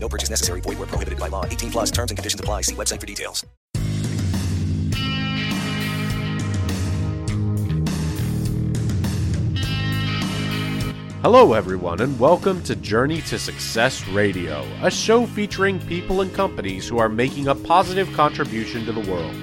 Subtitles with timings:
[0.00, 0.60] No purchase necessary.
[0.60, 1.44] Void where prohibited by law.
[1.44, 2.62] 18 plus terms and conditions apply.
[2.62, 3.44] See website for details.
[11.20, 16.88] Hello, everyone, and welcome to Journey to Success Radio, a show featuring people and companies
[16.88, 19.34] who are making a positive contribution to the world.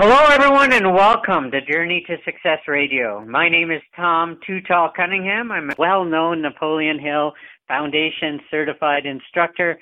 [0.00, 3.24] Hello, everyone, and welcome to Journey to Success Radio.
[3.24, 5.50] My name is Tom Too Tall Cunningham.
[5.50, 7.32] I'm a well known Napoleon Hill
[7.68, 9.78] Foundation certified instructor,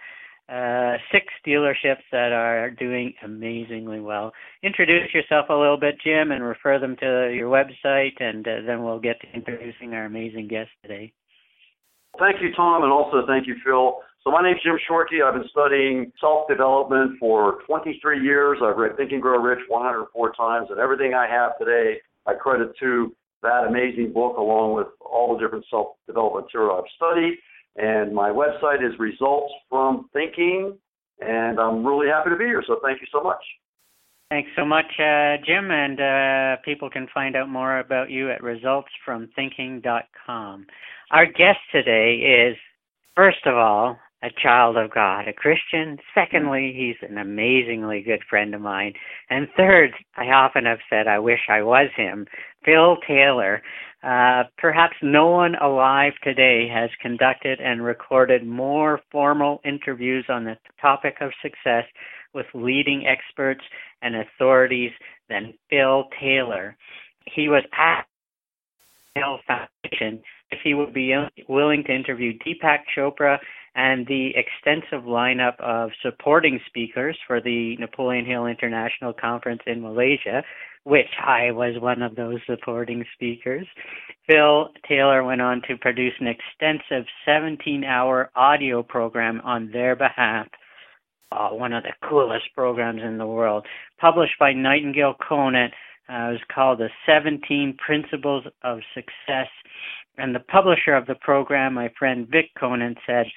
[0.53, 4.31] uh, six dealerships that are doing amazingly well.
[4.63, 8.83] Introduce yourself a little bit, Jim, and refer them to your website, and uh, then
[8.83, 11.13] we'll get to introducing our amazing guest today.
[12.19, 13.99] Thank you, Tom, and also thank you, Phil.
[14.23, 15.25] So my name's Jim Shorkey.
[15.25, 18.59] I've been studying self-development for 23 years.
[18.63, 22.71] I've read Think and Grow Rich 104 times, and everything I have today, I credit
[22.81, 27.39] to that amazing book along with all the different self-development material I've studied.
[27.77, 30.77] And my website is Results from Thinking,
[31.19, 32.63] and I'm really happy to be here.
[32.67, 33.43] So thank you so much.
[34.29, 35.71] Thanks so much, uh, Jim.
[35.71, 40.67] And uh, people can find out more about you at resultsfromthinking.com.
[41.09, 42.55] Our guest today is,
[43.15, 45.97] first of all, a child of God, a Christian.
[46.13, 48.93] Secondly, he's an amazingly good friend of mine.
[49.29, 52.27] And third, I often have said I wish I was him,
[52.63, 53.61] Phil Taylor.
[54.03, 60.57] Uh, perhaps no one alive today has conducted and recorded more formal interviews on the
[60.81, 61.85] topic of success
[62.33, 63.61] with leading experts
[64.01, 64.91] and authorities
[65.29, 66.75] than Phil Taylor.
[67.25, 68.05] He was at
[69.15, 71.13] Hill Foundation if he would be
[71.47, 73.37] willing to interview Deepak Chopra
[73.75, 80.43] and the extensive lineup of supporting speakers for the Napoleon Hill International Conference in Malaysia,
[80.83, 83.67] which I was one of those supporting speakers.
[84.27, 90.47] Phil Taylor went on to produce an extensive 17 hour audio program on their behalf.
[91.31, 93.65] Uh, one of the coolest programs in the world,
[93.99, 95.71] published by Nightingale Conant.
[96.09, 99.47] Uh, it was called The 17 Principles of Success.
[100.17, 103.27] And the publisher of the program, my friend Vic Conant, said,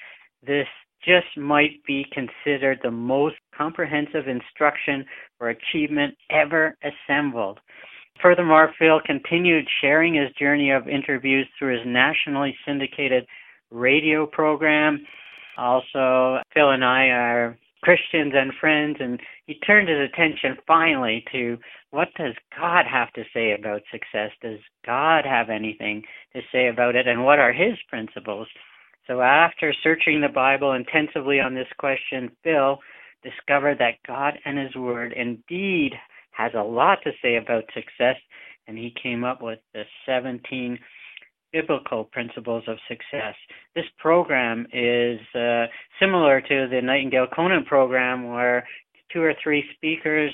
[0.47, 0.67] This
[1.05, 5.05] just might be considered the most comprehensive instruction
[5.39, 7.61] for achievement ever assembled.
[8.23, 13.27] Furthermore, Phil continued sharing his journey of interviews through his nationally syndicated
[13.71, 15.05] radio program.
[15.59, 21.59] Also, Phil and I are Christians and friends, and he turned his attention finally to
[21.91, 24.31] what does God have to say about success?
[24.41, 26.03] Does God have anything
[26.35, 27.07] to say about it?
[27.07, 28.49] And what are his principles?
[29.07, 32.79] So, after searching the Bible intensively on this question, Phil
[33.23, 35.93] discovered that God and His Word indeed
[36.33, 38.17] has a lot to say about success,
[38.67, 40.79] and he came up with the 17
[41.53, 43.35] biblical principles of success.
[43.77, 45.67] This program is uh,
[46.01, 48.67] similar to the Nightingale Conant program, where
[49.13, 50.33] two or three speakers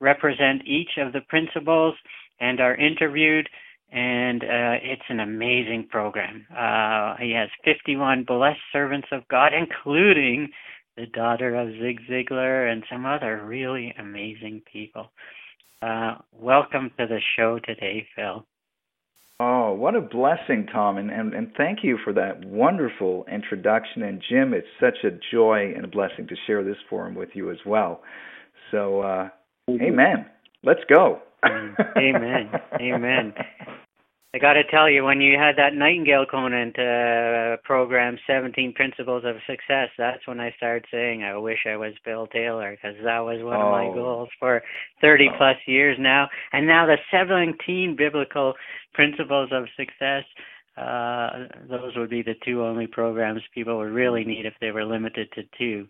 [0.00, 1.94] represent each of the principles
[2.40, 3.48] and are interviewed
[3.92, 6.46] and uh, it's an amazing program.
[6.50, 10.50] Uh, he has 51 blessed servants of God, including
[10.96, 15.10] the daughter of Zig Ziglar and some other really amazing people.
[15.82, 18.46] Uh, welcome to the show today, Phil.
[19.40, 24.02] Oh, what a blessing, Tom, and, and and thank you for that wonderful introduction.
[24.04, 27.50] And Jim, it's such a joy and a blessing to share this forum with you
[27.50, 28.02] as well.
[28.70, 29.28] So, uh,
[29.68, 30.26] amen.
[30.62, 31.22] Let's go.
[31.44, 32.50] Amen.
[32.80, 33.34] Amen.
[34.34, 39.24] I got to tell you, when you had that Nightingale Conant uh, program, 17 Principles
[39.26, 43.18] of Success, that's when I started saying, I wish I was Phil Taylor, because that
[43.18, 43.66] was one oh.
[43.66, 44.62] of my goals for
[45.02, 46.30] 30 plus years now.
[46.54, 48.54] And now the 17 Biblical
[48.94, 50.24] Principles of Success,
[50.78, 54.86] uh, those would be the two only programs people would really need if they were
[54.86, 55.86] limited to two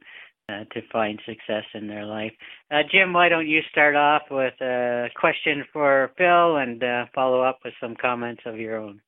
[0.53, 2.33] uh, to find success in their life.
[2.71, 7.43] Uh, Jim, why don't you start off with a question for Phil and uh, follow
[7.43, 9.01] up with some comments of your own?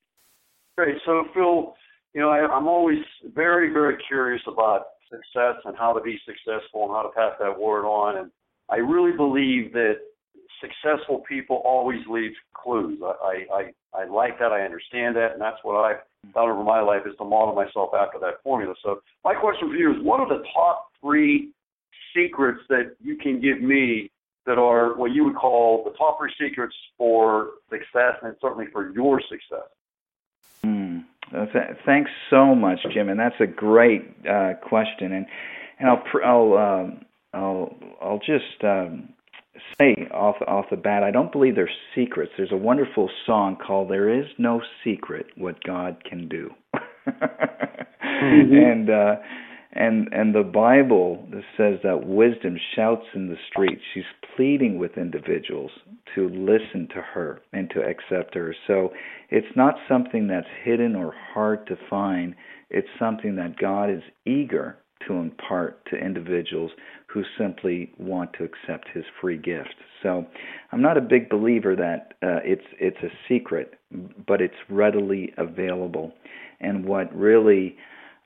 [0.76, 0.96] Great.
[1.04, 1.74] So, Phil,
[2.14, 2.98] you know, I, I'm always
[3.34, 7.58] very, very curious about success and how to be successful and how to pass that
[7.58, 8.18] word on.
[8.18, 8.30] And
[8.70, 9.96] I really believe that
[10.60, 12.98] successful people always leave clues.
[13.02, 14.52] I, I, I like that.
[14.52, 16.02] I understand that, and that's what I've
[16.32, 18.74] done over my life is to model myself after that formula.
[18.82, 21.50] So my question for you is, what are the top three
[22.14, 24.10] secrets that you can give me
[24.46, 28.92] that are what you would call the top three secrets for success and certainly for
[28.92, 29.68] your success?
[30.62, 30.98] Hmm.
[31.34, 35.12] Uh, th- thanks so much, Jim, and that's a great uh, question.
[35.12, 35.26] And
[35.78, 39.08] and I'll pr- I'll um, I'll I'll just um,
[39.78, 42.32] say off off the bat, I don't believe there's secrets.
[42.36, 46.50] There's a wonderful song called "There Is No Secret What God Can Do,"
[47.06, 47.14] mm-hmm.
[48.02, 49.16] and uh,
[49.72, 53.82] and and the Bible says that wisdom shouts in the streets.
[53.92, 54.04] She's
[54.36, 55.70] pleading with individuals
[56.14, 58.54] to listen to her and to accept her.
[58.66, 58.92] So
[59.30, 62.34] it's not something that's hidden or hard to find.
[62.70, 66.70] It's something that God is eager to impart to individuals
[67.14, 69.76] who simply want to accept his free gift.
[70.02, 70.26] So
[70.72, 73.74] I'm not a big believer that uh, it's it's a secret,
[74.26, 76.12] but it's readily available.
[76.60, 77.76] And what really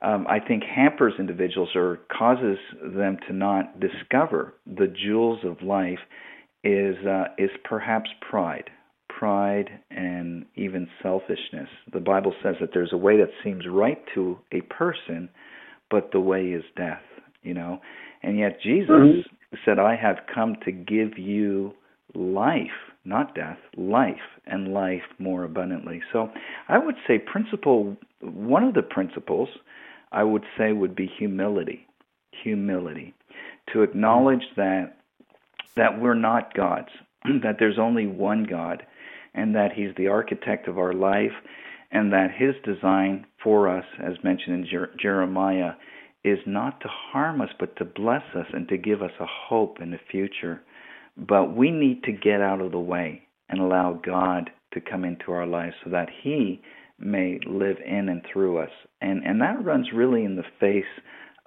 [0.01, 5.99] um, I think hampers individuals or causes them to not discover the jewels of life
[6.63, 8.71] is uh, is perhaps pride,
[9.07, 11.69] pride and even selfishness.
[11.93, 15.29] The Bible says that there's a way that seems right to a person,
[15.91, 17.03] but the way is death.
[17.43, 17.79] You know,
[18.21, 19.55] and yet Jesus mm-hmm.
[19.65, 21.73] said, I have come to give you
[22.13, 22.67] life,
[23.05, 26.01] not death, life, and life more abundantly.
[26.11, 26.29] So
[26.67, 29.49] I would say, principle, one of the principles
[30.11, 31.87] I would say would be humility.
[32.43, 33.13] Humility.
[33.73, 34.95] To acknowledge that
[35.75, 36.89] that we're not gods,
[37.43, 38.83] that there's only one God,
[39.33, 41.31] and that He's the architect of our life,
[41.91, 45.73] and that His design for us, as mentioned in Jer- Jeremiah,
[46.23, 49.81] is not to harm us, but to bless us and to give us a hope
[49.81, 50.61] in the future.
[51.17, 55.31] But we need to get out of the way and allow God to come into
[55.31, 56.61] our lives so that He
[56.99, 58.71] may live in and through us.
[59.01, 60.83] And and that runs really in the face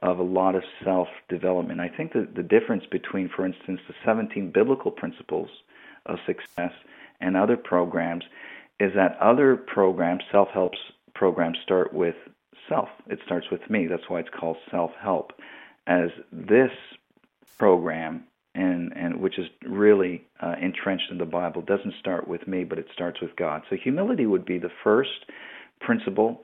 [0.02, 1.80] of a lot of self development.
[1.80, 5.48] I think that the difference between, for instance, the 17 biblical principles
[6.06, 6.72] of success
[7.20, 8.24] and other programs
[8.80, 10.72] is that other programs, self help
[11.14, 12.16] programs, start with
[12.68, 12.88] self.
[13.08, 13.86] It starts with me.
[13.86, 15.32] That's why it's called self help.
[15.86, 16.70] As this
[17.58, 22.64] program and and which is really uh, entrenched in the Bible doesn't start with me,
[22.64, 23.62] but it starts with God.
[23.70, 25.26] So humility would be the first
[25.80, 26.42] principle.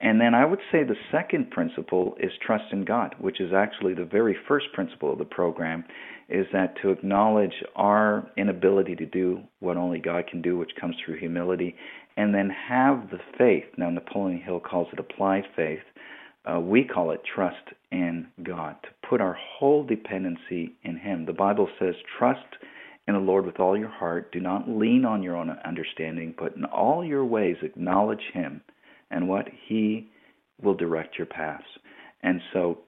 [0.00, 3.94] And then I would say the second principle is trust in God, which is actually
[3.94, 5.84] the very first principle of the program,
[6.28, 10.94] is that to acknowledge our inability to do what only God can do, which comes
[11.04, 11.74] through humility,
[12.18, 13.64] and then have the faith.
[13.76, 15.84] Now, Napoleon Hill calls it applied faith.
[16.44, 21.26] Uh, we call it trust in God, to put our whole dependency in Him.
[21.26, 22.56] The Bible says, trust
[23.06, 24.32] in the Lord with all your heart.
[24.32, 28.62] Do not lean on your own understanding, but in all your ways acknowledge Him,
[29.12, 30.10] and what He
[30.60, 31.64] will direct your paths.
[32.22, 32.80] And so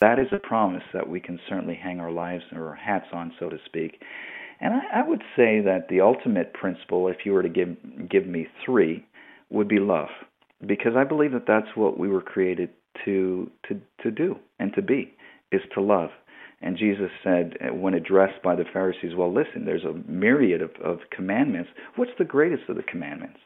[0.00, 3.32] that is a promise that we can certainly hang our lives or our hats on,
[3.40, 4.00] so to speak.
[4.64, 7.76] And I, I would say that the ultimate principle, if you were to give
[8.08, 9.06] give me three,
[9.50, 10.08] would be love,
[10.66, 12.70] because I believe that that's what we were created
[13.04, 15.14] to to to do and to be
[15.52, 16.10] is to love.
[16.62, 20.70] And Jesus said, uh, when addressed by the Pharisees, Well, listen, there's a myriad of,
[20.82, 21.68] of commandments.
[21.96, 23.38] What's the greatest of the commandments?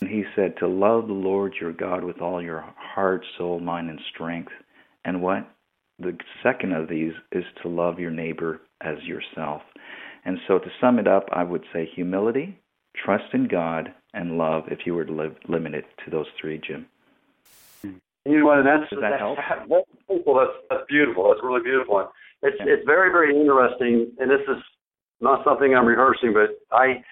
[0.00, 3.90] And he said, To love the Lord your God with all your heart, soul, mind,
[3.90, 4.52] and strength.
[5.04, 5.50] And what?
[5.98, 9.62] The second of these is to love your neighbor as yourself.
[10.24, 12.58] And so to sum it up, I would say humility,
[12.96, 16.60] trust in God, and love if you were to live, limit it to those three,
[16.66, 16.86] Jim.
[17.82, 19.36] You know, and that's, Does that that's, help?
[19.36, 19.68] That's,
[20.26, 21.28] well, that's, that's beautiful.
[21.28, 22.10] That's really beautiful.
[22.42, 22.72] It's, yeah.
[22.72, 24.12] it's very, very interesting.
[24.18, 24.62] And this is
[25.20, 27.04] not something I'm rehearsing, but I,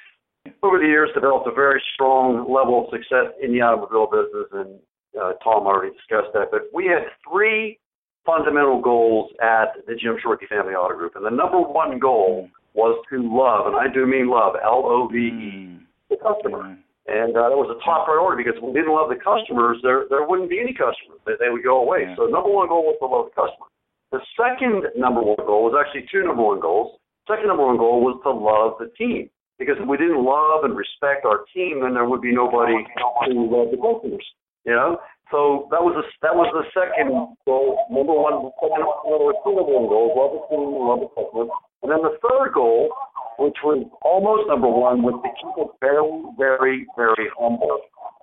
[0.62, 4.78] over the years developed a very strong level of success in the automobile business, and
[5.21, 6.50] uh, Tom already discussed that.
[6.50, 7.78] But we had three
[8.25, 12.97] fundamental goals at the Jim Shorkey Family Auto Group, and the number one goal was
[13.11, 16.79] to love, and I do mean love, L-O-V-E, the customer.
[17.11, 20.07] And uh, that was a top priority because if we didn't love the customers, there
[20.07, 21.19] there wouldn't be any customers.
[21.26, 22.07] They, they would go away.
[22.07, 22.14] Yeah.
[22.14, 23.67] So number one goal was to love the customer.
[24.14, 26.95] The second number one goal was actually two number one goals.
[27.26, 29.29] Second number one goal was to love the team.
[29.59, 33.35] Because if we didn't love and respect our team, then there would be nobody to
[33.35, 34.26] love the customers.
[34.64, 34.99] You know?
[35.31, 37.12] So that was a, that was the second
[37.47, 37.79] goal.
[37.88, 41.49] Number one, second, number two number one goals, love the team, love the.
[41.83, 42.93] And then the third goal,
[43.38, 47.81] which was almost number one, was to keep it very, very, very humble.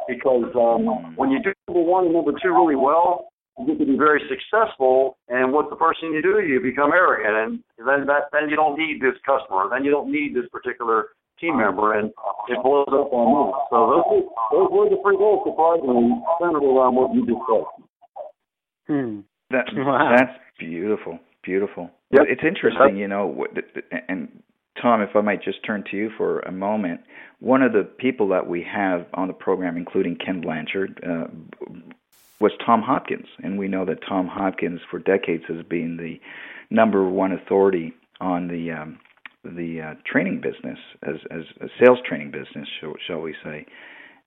[0.08, 3.30] Because um, when you do number one and number two really well,
[3.60, 5.18] you to be very successful.
[5.28, 6.40] And what's the first thing you do?
[6.40, 10.12] You become arrogant, and then that then you don't need this customer, then you don't
[10.12, 12.10] need this particular team member, and
[12.48, 13.54] it blows up on you.
[13.70, 17.66] So those were, those were the three goals, surprisingly, centered around what you just said.
[18.88, 19.20] Hmm.
[19.52, 20.16] That, Wow.
[20.16, 21.90] That's beautiful, beautiful.
[22.12, 22.24] Yep.
[22.28, 23.46] It's interesting, you know,
[24.08, 24.42] and
[24.82, 27.02] Tom, if I might just turn to you for a moment.
[27.40, 31.28] One of the people that we have on the program, including Ken Blanchard, uh,
[32.40, 36.20] was Tom Hopkins, and we know that Tom Hopkins for decades has been the
[36.74, 39.00] number one authority on the um,
[39.44, 43.66] the uh, training business, as as a sales training business, shall, shall we say?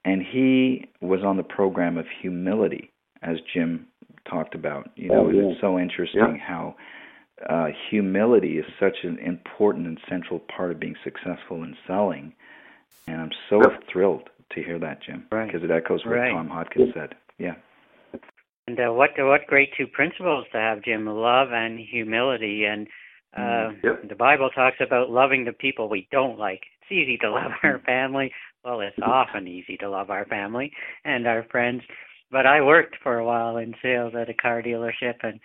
[0.05, 2.91] And he was on the program of humility,
[3.23, 3.87] as Jim
[4.29, 4.91] talked about.
[4.97, 5.51] You know, Oh, yeah.
[5.53, 6.75] it's so interesting how
[7.49, 12.33] uh, humility is such an important and central part of being successful in selling.
[13.07, 13.79] And I'm so Yeah.
[13.91, 15.47] thrilled to hear that, Jim, Right.
[15.47, 16.33] because it echoes what Right.
[16.33, 17.15] Tom Hopkins said.
[17.39, 17.55] Yeah.
[18.69, 22.65] And uh, what what great two principles to have, Jim: love and humility.
[22.65, 22.87] And
[23.37, 24.09] uh, Yep.
[24.09, 26.63] the Bible talks about loving the people we don't like.
[26.83, 28.33] It's easy to love our family.
[28.65, 30.73] Well, it's often easy to love our family
[31.05, 31.83] and our friends.
[32.31, 35.41] But I worked for a while in sales at a car dealership, and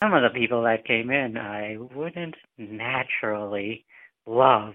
[0.00, 3.84] some of the people that came in, I wouldn't naturally
[4.26, 4.74] love.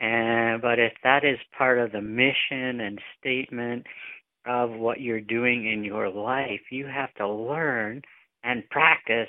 [0.00, 3.86] And but if that is part of the mission and statement
[4.46, 8.02] of what you're doing in your life, you have to learn
[8.42, 9.28] and practice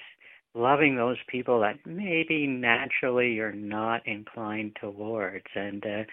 [0.54, 5.46] loving those people that maybe naturally you're not inclined towards.
[5.56, 6.04] And uh,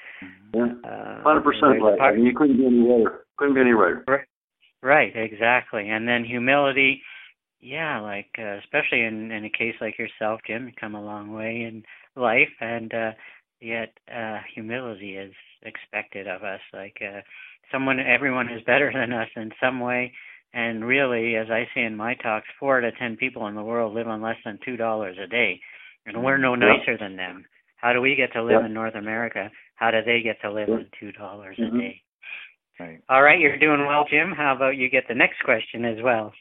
[0.55, 0.75] Yeah.
[0.85, 1.99] uh, Hundred percent right.
[1.99, 3.25] part- you couldn't be any righter.
[3.37, 4.27] Couldn't be any righter.
[4.83, 5.89] Right, exactly.
[5.91, 7.03] And then humility,
[7.61, 11.33] yeah, like uh, especially in in a case like yourself, Jim, you come a long
[11.33, 11.83] way in
[12.15, 13.13] life, and uh,
[13.61, 16.61] yet uh, humility is expected of us.
[16.73, 17.23] Like uh,
[17.73, 20.13] someone, everyone is better than us in some way.
[20.55, 23.63] And really, as I say in my talks, four out of ten people in the
[23.63, 25.61] world live on less than two dollars a day,
[26.07, 26.77] and we're no Yeah.
[26.77, 27.45] nicer than them.
[27.77, 28.67] How do we get to live Yeah.
[28.67, 29.51] in North America?
[29.77, 30.77] How do they get to live Yeah.
[30.77, 31.75] on two dollars Mhm.
[31.75, 32.03] a day?
[32.81, 33.01] Right.
[33.09, 34.33] All right, you're doing well, Jim.
[34.33, 36.33] How about you get the next question as well?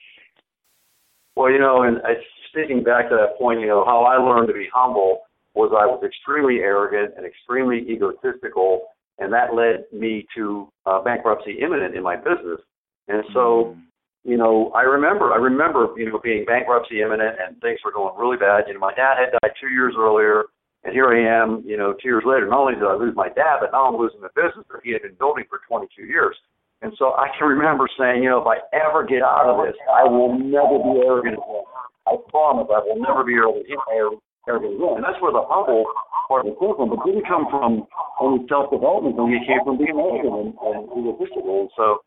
[1.35, 2.01] Well, you know, and
[2.49, 5.85] speaking back to that point, you know, how I learned to be humble was I
[5.85, 8.87] was extremely arrogant and extremely egotistical,
[9.17, 12.61] and that led me to uh, bankruptcy imminent in my business.
[13.07, 13.81] And so, Mm.
[14.23, 18.17] You know, I remember, I remember, you know, being bankruptcy imminent and things were going
[18.19, 18.65] really bad.
[18.67, 20.45] You know, my dad had died two years earlier,
[20.83, 22.47] and here I am, you know, two years later.
[22.47, 24.91] Not only did I lose my dad, but now I'm losing the business that he
[24.91, 26.35] had been building for 22 years.
[26.81, 29.73] And so I can remember saying, you know, if I ever get out of this,
[29.89, 31.65] I will never be arrogant again.
[32.05, 34.21] I promise I will never be arrogant again.
[34.47, 35.83] And that's where the humble
[36.29, 36.87] part of it came from.
[36.93, 37.83] But it didn't come from
[38.21, 39.33] any self-development thing.
[39.35, 41.67] It came from being arrogant and, and egotistical.
[41.67, 42.05] And so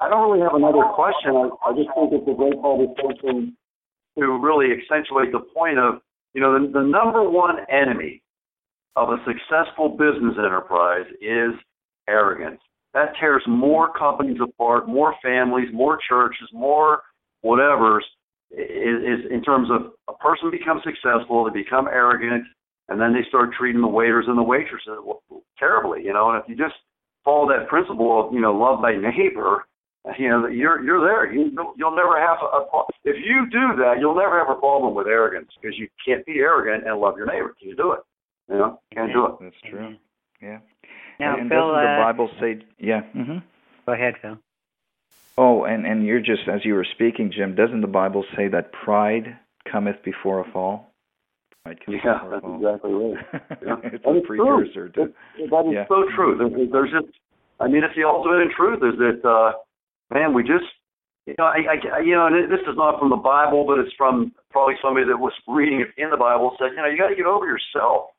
[0.00, 1.36] I don't really have another question.
[1.36, 3.56] I, I just think it's a great conversation
[4.18, 6.00] to really accentuate the point of,
[6.34, 8.22] you know, the, the number one enemy
[8.96, 11.52] of a successful business enterprise is
[12.08, 12.60] arrogance.
[12.94, 17.02] That tears more companies apart, more families, more churches, more
[17.40, 18.04] whatever's
[18.50, 22.44] is, in terms of a person becomes successful, they become arrogant,
[22.88, 24.98] and then they start treating the waiters and the waitresses
[25.58, 26.30] terribly, you know.
[26.30, 26.74] And if you just
[27.24, 29.64] follow that principle of, you know, love thy neighbor,
[30.18, 31.32] you know, you're you're there.
[31.32, 34.94] You you'll never have a, a if you do that, you'll never have a problem
[34.94, 37.54] with arrogance because you can't be arrogant and love your neighbor.
[37.58, 38.00] Can you do it?
[38.50, 39.32] You know, you can't do it.
[39.40, 39.94] That's true.
[40.40, 40.58] Yeah.
[41.20, 42.60] Now, and, and Phil, doesn't the uh, Bible say?
[42.78, 43.00] Yeah.
[43.12, 43.38] hmm
[43.86, 44.38] go ahead, Phil.
[45.38, 47.54] Oh, and and you're just as you were speaking, Jim.
[47.54, 49.38] Doesn't the Bible say that pride
[49.70, 50.92] cometh before a fall?
[51.64, 52.56] Pride cometh Yeah, before a that's fall.
[52.58, 53.58] exactly right.
[53.64, 53.76] Yeah.
[53.92, 54.36] it's And a it's true.
[54.66, 55.02] precursor to.
[55.02, 55.14] It-
[55.50, 55.84] that is Yeah.
[55.88, 56.36] so true.
[56.36, 57.16] There, there's just,
[57.60, 59.52] I mean, it's the ultimate in truth is that, uh,
[60.12, 60.68] man, we just,
[61.26, 64.32] you know, I, I, you know, this is not from the Bible, but it's from
[64.50, 67.16] probably somebody that was reading it in the Bible said, you know, you got to
[67.16, 68.10] get over yourself.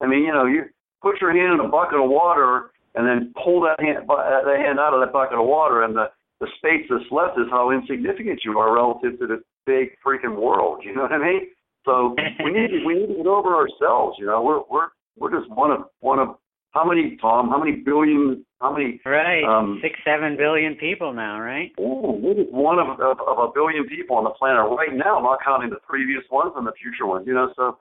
[0.00, 0.64] I mean, you know, you
[1.02, 4.58] put your hand in a bucket of water and then pull that hand uh, that
[4.58, 7.70] hand out of that bucket of water, and the the space that's left is how
[7.70, 10.82] insignificant you are relative to this big freaking world.
[10.84, 11.48] You know what I mean?
[11.84, 14.16] So we need to, we need to get over ourselves.
[14.18, 16.36] You know, we're we're we're just one of one of
[16.72, 17.48] how many Tom?
[17.48, 18.44] How many billion?
[18.60, 19.00] How many?
[19.04, 21.72] Right, um, six seven billion people now, right?
[21.78, 22.18] Oh,
[22.50, 25.80] one of, of of a billion people on the planet right now, not counting the
[25.88, 27.26] previous ones and the future ones.
[27.26, 27.78] You know, so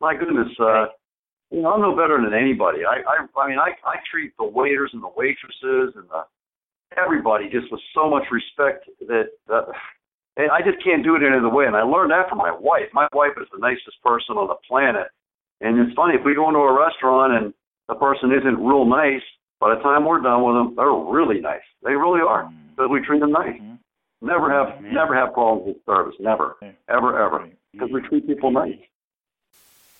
[0.00, 0.48] my goodness.
[0.60, 0.86] uh
[1.52, 2.80] you know, I'm no better than anybody.
[2.88, 6.24] I, I, I mean, I, I treat the waiters and the waitresses and the
[6.96, 9.64] everybody just with so much respect that, that
[10.36, 11.66] and I just can't do it any other way.
[11.66, 12.88] And I learned that from my wife.
[12.92, 15.12] My wife is the nicest person on the planet.
[15.60, 17.52] And it's funny if we go into a restaurant and
[17.88, 19.22] the person isn't real nice,
[19.60, 21.62] by the time we're done with them, they're really nice.
[21.82, 23.60] They really are because we treat them nice.
[23.60, 23.78] Mhm.
[24.22, 24.92] Never have Mhm.
[24.92, 26.18] never have problems with service.
[26.20, 26.74] Never, Okay.
[26.88, 27.48] ever, ever.
[27.72, 28.78] Because we treat people nice.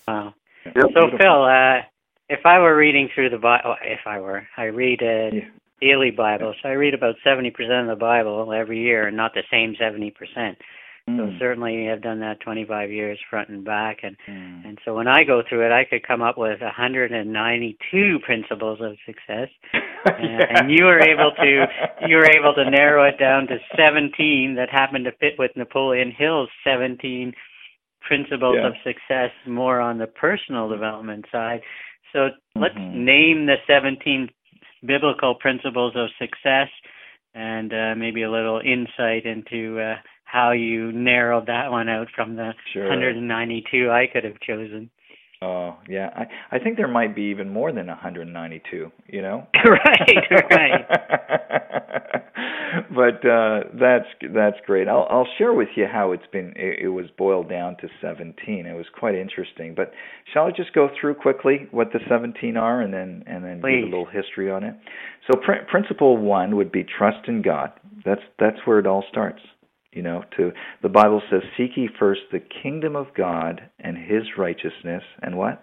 [0.07, 0.35] Wow.
[0.65, 0.75] Yep.
[0.75, 1.19] So Beautiful.
[1.19, 1.83] Phil, uh,
[2.29, 5.45] if I were reading through the Bible, if I were, I read uh, Yeah.
[5.81, 6.57] daily Bibles.
[6.65, 10.11] I read about seventy percent of the Bible every year, and not the same seventy
[10.11, 10.61] percent.
[11.09, 11.38] So Mm.
[11.40, 14.64] certainly, I've done that twenty-five years, front and back, and Mm.
[14.64, 18.97] and so when I go through it, I could come up with 192 principles of
[19.04, 19.49] success,
[20.04, 21.68] and, and you were able to
[22.06, 26.12] you were able to narrow it down to 17 that happened to fit with Napoleon
[26.12, 27.35] Hill's 17
[28.00, 28.68] principles Yeah.
[28.68, 31.62] of success, more on the personal development side.
[32.12, 32.94] So let's Mhm.
[32.94, 34.30] name the 17
[34.85, 36.68] biblical principles of success,
[37.35, 39.97] and uh, maybe a little insight into uh,
[40.33, 42.89] how you narrowed that one out from the Sure.
[42.89, 44.89] 192 I could have chosen.
[45.43, 48.91] Oh yeah, I I think there might be even more than 192.
[49.09, 49.47] You know.
[49.67, 50.87] right, right.
[52.95, 54.89] but uh, that's that's great.
[54.89, 56.53] I'll I'll share with you how it's been.
[56.57, 58.67] It, it was boiled down to 17.
[58.67, 59.75] It was quite interesting.
[59.75, 59.93] But
[60.33, 63.65] shall I just go through quickly what the 17 are, and then and then give
[63.65, 64.75] a little history on it?
[65.27, 67.73] So pr- principle one would be trust in God.
[68.05, 69.41] That's that's where it all starts.
[69.93, 74.37] You know, to the Bible says, "Seek ye first the kingdom of God and His
[74.39, 75.63] righteousness, and what?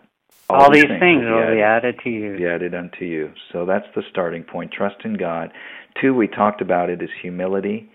[0.49, 2.37] All, these things will be added added to you.
[2.37, 3.31] be added unto you.
[3.51, 4.71] So that's the starting point.
[4.71, 5.51] Trust in God.
[6.01, 7.91] Two, we talked about it is humility.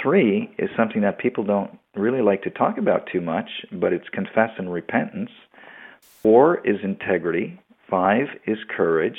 [0.00, 4.08] Three is something that people don't really like to talk about too much, but it's
[4.10, 5.30] confess and repentance.
[6.00, 7.60] Four is integrity.
[7.90, 9.18] Five is courage.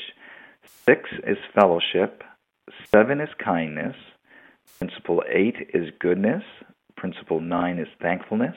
[0.86, 2.24] Six is fellowship.
[2.91, 3.95] Seven is kindness.
[4.77, 6.43] Principle eight is goodness.
[6.95, 8.55] Principle nine is thankfulness.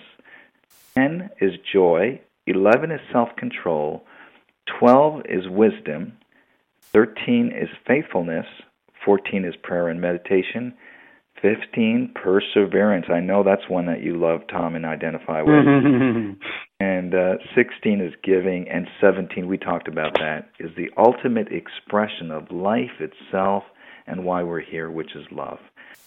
[0.95, 2.21] Ten is joy.
[2.47, 4.05] Eleven is self control.
[4.79, 6.13] 12 is wisdom,
[6.93, 8.47] 13 is faithfulness,
[9.05, 10.75] 14 is prayer and meditation,
[11.41, 13.07] 15 perseverance.
[13.09, 15.51] I know that's one that you love, Tom, and identify with.
[16.81, 22.33] And uh, 16 is giving, and 17, we talked about that, is the ultimate expression
[22.33, 23.63] of life itself
[24.09, 25.61] and why we're here, which is love.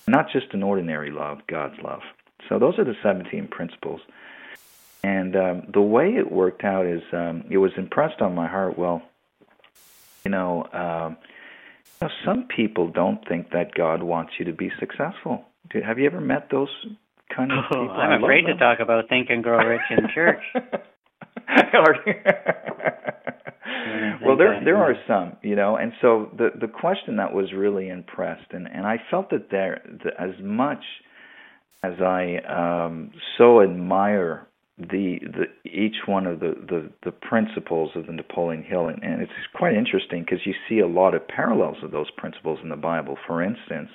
[0.07, 2.01] Not just an ordinary love, God's love.
[2.47, 4.01] So those are the 17 principles.
[5.03, 8.77] And um, the way it worked out is um, it was impressed on my heart.
[8.77, 9.01] Well,
[10.23, 11.17] you know, um,
[12.01, 15.45] you know, some people don't think that God wants you to be successful.
[15.69, 16.69] Do, have you ever met those
[17.35, 17.91] kind of Oh, people?
[17.91, 20.41] I I'm afraid to talk about Think and Grow Rich in church.
[24.37, 27.53] Well, there there that, are some, you know, and so the the question that was
[27.53, 30.83] really impressed, and and I felt that there the, as much
[31.83, 38.07] as I um, so admire the the each one of the the, the principles of
[38.07, 41.77] the Napoleon Hill, and, and it's quite interesting because you see a lot of parallels
[41.83, 43.17] of those principles in the Bible.
[43.25, 43.89] For instance,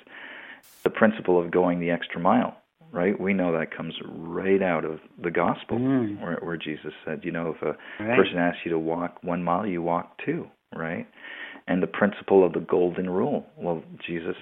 [0.83, 2.57] the principle of going the extra mile.
[2.93, 6.21] Right, we know that comes right out of the gospel, Mm.
[6.21, 8.17] where, where Jesus said, you know, if a Right.
[8.17, 11.07] person asks you to walk one mile, you walk two, right?
[11.67, 13.45] And the principle of the golden rule.
[13.55, 14.35] Well, Jesus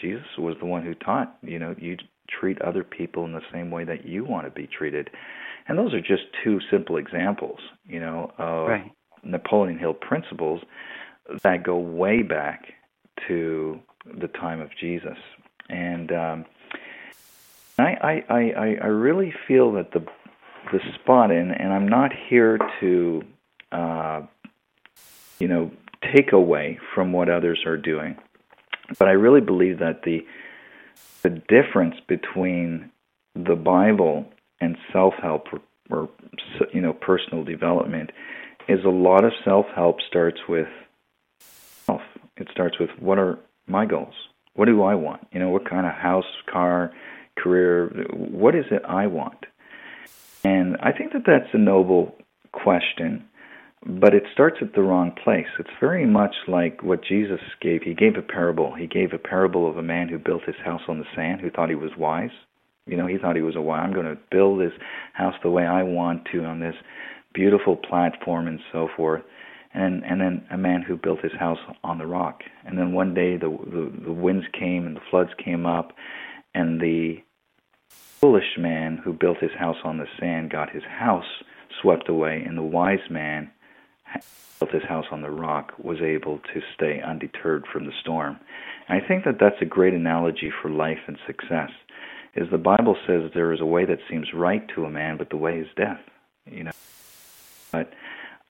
[0.00, 1.96] Jesus was the one who taught, you know, you
[2.28, 5.10] treat other people in the same way that you want to be treated.
[5.66, 8.92] And those are just two simple examples, you know, of Right.
[9.24, 10.62] Napoleon Hill principles
[11.42, 12.72] that go way back
[13.26, 13.80] to
[14.20, 15.18] the time of Jesus.
[15.68, 16.44] And um
[17.78, 20.04] I, I, I, I really feel that the
[20.72, 23.22] the spot in, and I'm not here to,
[23.70, 24.22] uh,
[25.38, 25.70] you know,
[26.14, 28.16] take away from what others are doing,
[28.98, 30.26] but I really believe that the
[31.22, 32.90] the difference between
[33.34, 34.26] the Bible
[34.60, 35.60] and self-help or,
[35.90, 36.08] or
[36.72, 38.10] you know personal development
[38.68, 40.68] is a lot of self-help starts with
[41.84, 42.00] self.
[42.36, 44.14] It starts with what are my goals?
[44.54, 45.26] What do I want?
[45.32, 46.92] You know, what kind of house, car,
[47.36, 47.88] career?
[48.12, 49.46] What is it I want?
[50.44, 52.14] And I think that that's a noble
[52.52, 53.24] question.
[53.86, 55.46] but it starts at the wrong place.
[55.58, 57.82] It's very much like what Jesus gave.
[57.82, 58.74] He gave a parable.
[58.74, 61.50] He gave a parable of a man who built his house on the sand, who
[61.50, 62.30] thought he was wise.
[62.86, 63.82] You know, he thought he was a wise.
[63.84, 64.72] I'm going to build this
[65.12, 66.74] house the way I want to on this
[67.32, 69.22] beautiful platform and so forth.
[69.72, 72.40] And and then a man who built his house on the rock.
[72.64, 75.92] And then one day the the, the winds came and the floods came up,
[76.54, 77.18] and the
[78.26, 81.44] foolish man who built his house on the sand got his house
[81.80, 83.48] swept away, and the wise man
[84.58, 88.36] built his house on the rock was able to stay undeterred from the storm.
[88.88, 91.70] And I think that that's a great analogy for life and success.
[92.34, 95.30] Is the Bible says there is a way that seems right to a man, but
[95.30, 96.00] the way is death.
[96.50, 96.72] You know,
[97.70, 97.92] but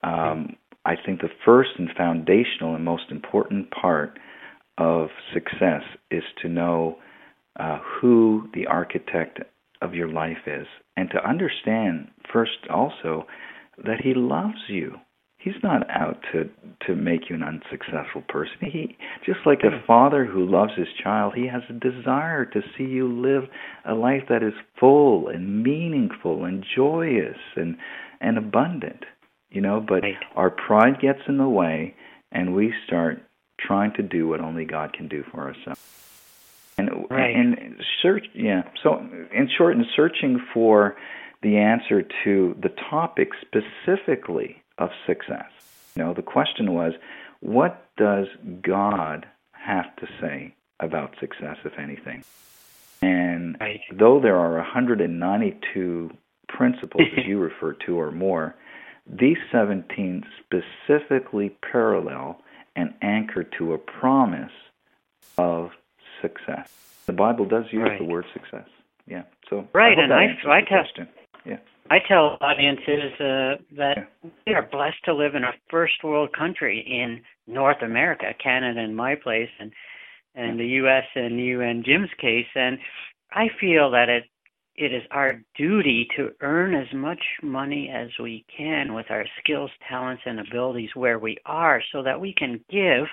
[0.01, 4.17] um, I think the first and foundational and most important part
[4.79, 6.97] of success is to know
[7.59, 9.39] uh, who the architect
[9.81, 13.25] of your life is, and to understand first also
[13.83, 14.95] that he loves you.
[15.37, 16.49] He's not out to
[16.87, 18.57] to make you an unsuccessful person.
[18.61, 19.85] He just like a hmm.
[19.85, 23.43] father who loves his child he has a desire to see you live
[23.85, 27.77] a life that is full and meaningful and joyous and
[28.19, 29.05] and abundant
[29.49, 29.83] you know?
[29.85, 30.15] But right.
[30.35, 31.95] our pride gets in the way
[32.31, 33.23] and we start
[33.59, 36.06] trying to do what only God can do for ourselves
[36.77, 37.35] and right.
[37.35, 38.99] and search yeah so
[39.33, 40.95] in short in searching for
[41.41, 45.49] the answer to the topic specifically of success.
[45.95, 46.93] You know, the question was,
[47.39, 48.27] what does
[48.61, 52.23] God have to say about success, if anything?
[53.01, 53.81] And right.
[53.91, 56.11] though there are 192
[56.47, 58.55] principles, as you refer to, or more,
[59.05, 62.41] these 17 specifically parallel
[62.75, 64.51] and anchor to a promise
[65.37, 65.71] of
[66.21, 66.71] success.
[67.05, 67.99] The Bible does use right.
[67.99, 68.67] the word success.
[69.05, 69.23] Yeah.
[69.49, 70.83] So right, I and I, I tell
[71.45, 71.57] yeah.
[71.89, 74.29] I tell audiences uh, that yeah.
[74.45, 78.93] we are blessed to live in a first world country in North America, Canada in
[78.93, 79.71] my place, and
[80.35, 81.05] and the U.S.
[81.15, 82.77] and you and Jim's case, and
[83.31, 84.25] I feel that it
[84.75, 89.71] it is our duty to earn as much money as we can with our skills,
[89.89, 93.05] talents, and abilities where we are, so that we can give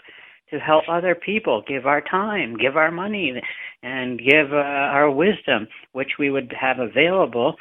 [0.55, 3.35] to help other people, give our time, give our money,
[3.83, 7.57] and give uh, our wisdom, which we would have available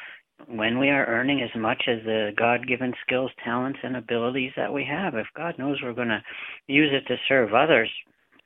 [0.46, 4.72] when we are earning as much as the God given skills, talents, and abilities that
[4.72, 5.14] we have.
[5.14, 6.22] If God knows we're going to
[6.66, 7.90] use it to serve others,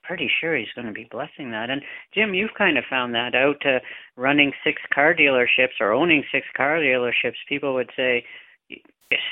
[0.02, 1.68] pretty sure He's going to be blessing that.
[1.68, 1.82] And
[2.14, 3.64] Jim, you've kind of found that out.
[3.66, 3.80] Uh,
[4.16, 8.24] running six car dealerships or owning six car dealerships, people would say,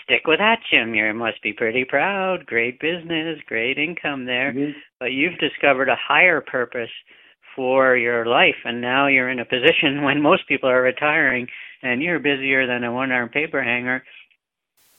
[0.05, 0.95] stick with that, Jim.
[0.95, 2.47] You must be pretty proud.
[2.47, 4.53] Great business, great income there.
[4.53, 4.79] Mm-hmm.
[4.99, 6.91] But you've discovered a higher purpose
[7.55, 11.47] for your life, and now you're in a position when most people are retiring
[11.83, 14.03] and you're busier than a one armed paper hanger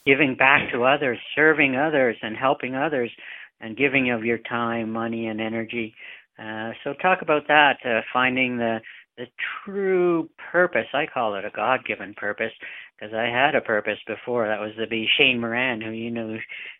[0.07, 3.11] giving back to others, serving others, and helping others,
[3.59, 5.93] and giving of your time, money, and energy.
[6.39, 8.79] Uh, so talk about that, uh, finding the
[9.17, 9.25] the
[9.65, 10.85] true purpose.
[10.93, 12.51] I call it a God-given purpose
[12.97, 14.47] because I had a purpose before.
[14.47, 16.37] That was to be Shane Moran, who you know,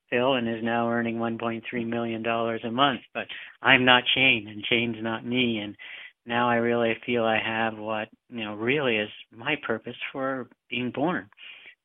[0.10, 3.02] Phil, and is now earning 1.3 million dollars a month.
[3.14, 3.28] But
[3.62, 5.76] I'm not Shane, and Shane's not me, and
[6.26, 10.92] now I really feel I have what you know really is my purpose for being
[10.92, 11.30] born.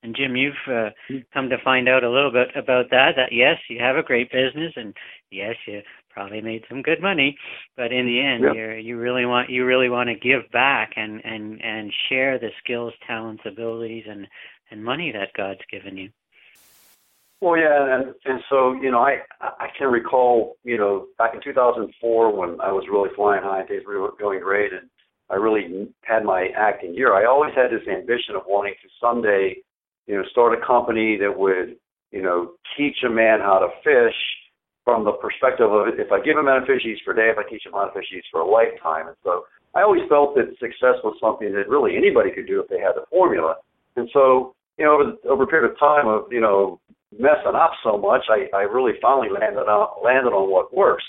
[0.05, 0.90] And Jim, you've uh,
[1.33, 3.12] come to find out a little bit about that.
[3.16, 4.95] That yes, you have a great business, and
[5.31, 7.37] yes, you probably made some good money,
[7.77, 8.75] but in the end, yeah.
[8.75, 12.51] you you really want you really want to give back and and and share the
[12.62, 14.27] skills, talents, abilities, and
[14.70, 16.11] and money that God's given you.
[17.40, 21.40] Well, yeah, and and so you know, I I can recall you know back in
[21.42, 24.88] 2004 when I was really flying high, and things were going great, and
[25.31, 27.14] I really had my acting year.
[27.14, 29.57] I always had this ambition of wanting to someday,
[30.07, 31.77] you know, start a company that would
[32.11, 34.14] you know teach a man how to fish
[34.85, 37.31] from the perspective of if I give fish, he for a day.
[37.31, 39.09] If I teach him he for a lifetime.
[39.09, 42.68] And so I always felt that success was something that really anybody could do if
[42.68, 43.57] they had the formula.
[43.97, 46.81] And so you know, over, over a period of time of, you know,
[47.12, 51.05] messing up so much, I, I really finally landed on landed on what works.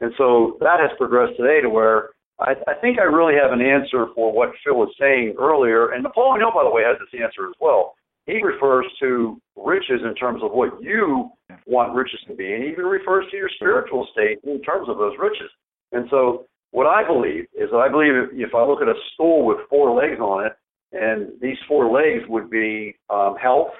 [0.00, 3.60] And so that has progressed today to where I, I think I really have an
[3.60, 5.90] answer for what Phil was saying earlier.
[5.90, 7.97] And Napoleon Hill, by the way, has this answer as well.
[8.28, 11.30] He refers to riches in terms of what you
[11.66, 14.98] want riches to be, and he even refers to your spiritual state in terms of
[14.98, 15.50] those riches.
[15.92, 19.00] And so, what I believe is that I believe if, if I look at a
[19.14, 20.52] stool with four legs on it,
[20.92, 23.72] and these four legs would be um, health,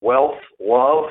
[0.00, 1.06] wealth, love,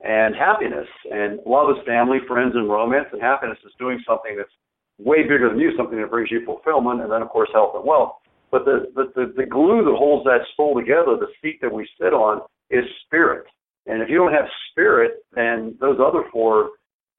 [0.00, 0.88] and happiness.
[1.12, 4.50] And love is family, friends, and romance, and happiness is doing something that's
[4.98, 7.84] way bigger than you, something that brings you fulfillment, and then of course health and
[7.86, 8.16] wealth.
[8.54, 11.88] But the, the, the, the glue that holds that soul together, the seat that we
[12.00, 12.40] sit on,
[12.70, 13.46] is spirit.
[13.86, 16.70] And if you don't have spirit, then those other four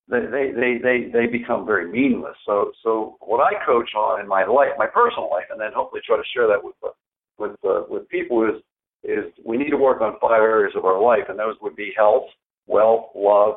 [0.08, 2.38] they they they they become very meaningless.
[2.46, 6.02] So so what I coach on in my life, my personal life, and then hopefully
[6.08, 6.76] try to share that with
[7.38, 8.62] with uh, with people is
[9.04, 11.92] is we need to work on five areas of our life, and those would be
[11.98, 12.28] health,
[12.66, 13.56] wealth, love,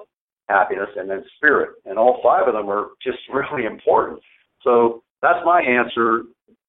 [0.48, 1.76] happiness, and then spirit.
[1.84, 4.18] And all five of them are just really important.
[4.64, 6.22] So that's my answer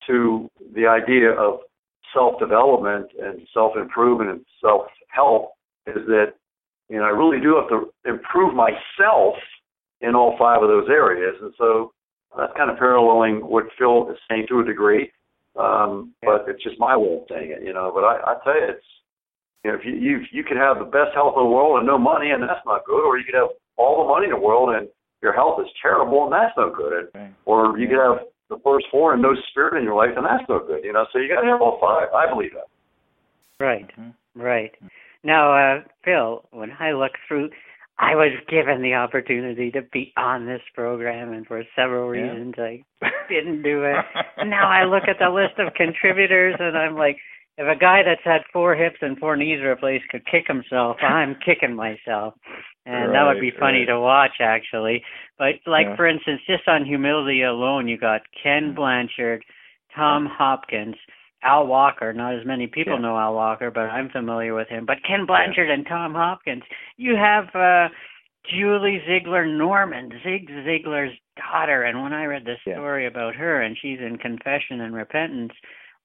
[0.08, 1.60] to the idea of
[2.14, 5.52] self development and self improvement and self help
[5.88, 6.34] is that
[6.90, 9.36] you know I really do have to improve myself
[10.02, 11.92] in all five of those areas, and so
[12.38, 15.12] that's kind of paralleling what Phil is saying to a degree.
[15.60, 17.92] Um, but it's just my way of saying it, you know.
[17.94, 18.86] But I, I tell you, it's
[19.64, 21.88] you know, if you you you could have the best health in the world and
[21.88, 24.40] no money, and that's not good, or you could have all the money in the
[24.40, 24.88] world and
[25.22, 28.88] your health is terrible, and that's no good, and, or you could have the first
[28.92, 31.06] four and no spirit in your life, and that's no good, you know.
[31.14, 32.10] So you got to have all five.
[32.14, 32.68] I believe that.
[33.64, 34.14] Right, Mhm.
[34.36, 34.76] right.
[35.24, 37.50] Now, uh, Phil, when I look through,
[38.00, 42.32] I was given the opportunity to be on this program, and for several Yeah.
[42.32, 42.84] reasons I
[43.30, 44.06] didn't do it.
[44.38, 47.20] And now I look at the list of contributors, and I'm like,
[47.60, 51.36] if a guy that's had four hips and four knees replaced could kick himself, I'm
[51.46, 52.34] kicking myself.
[52.86, 53.88] And that would be funny right.
[53.90, 55.04] to watch, actually.
[55.38, 55.96] But like Yeah.
[55.98, 58.76] for instance, just on humility alone, you got Ken Mhm.
[58.76, 59.44] Blanchard,
[59.94, 60.96] Tom Hopkins,
[61.44, 62.14] Al Walker.
[62.14, 63.00] Not as many people Yeah.
[63.02, 64.86] know Al Walker, but I'm familiar with him.
[64.86, 66.64] But Ken Blanchard and Tom Hopkins.
[66.96, 67.90] You have uh
[68.46, 71.84] Julie Ziglar Norman, Zig Ziglar's daughter.
[71.84, 72.76] And when I read the Yeah.
[72.76, 75.54] story about her and she's in confession and repentance,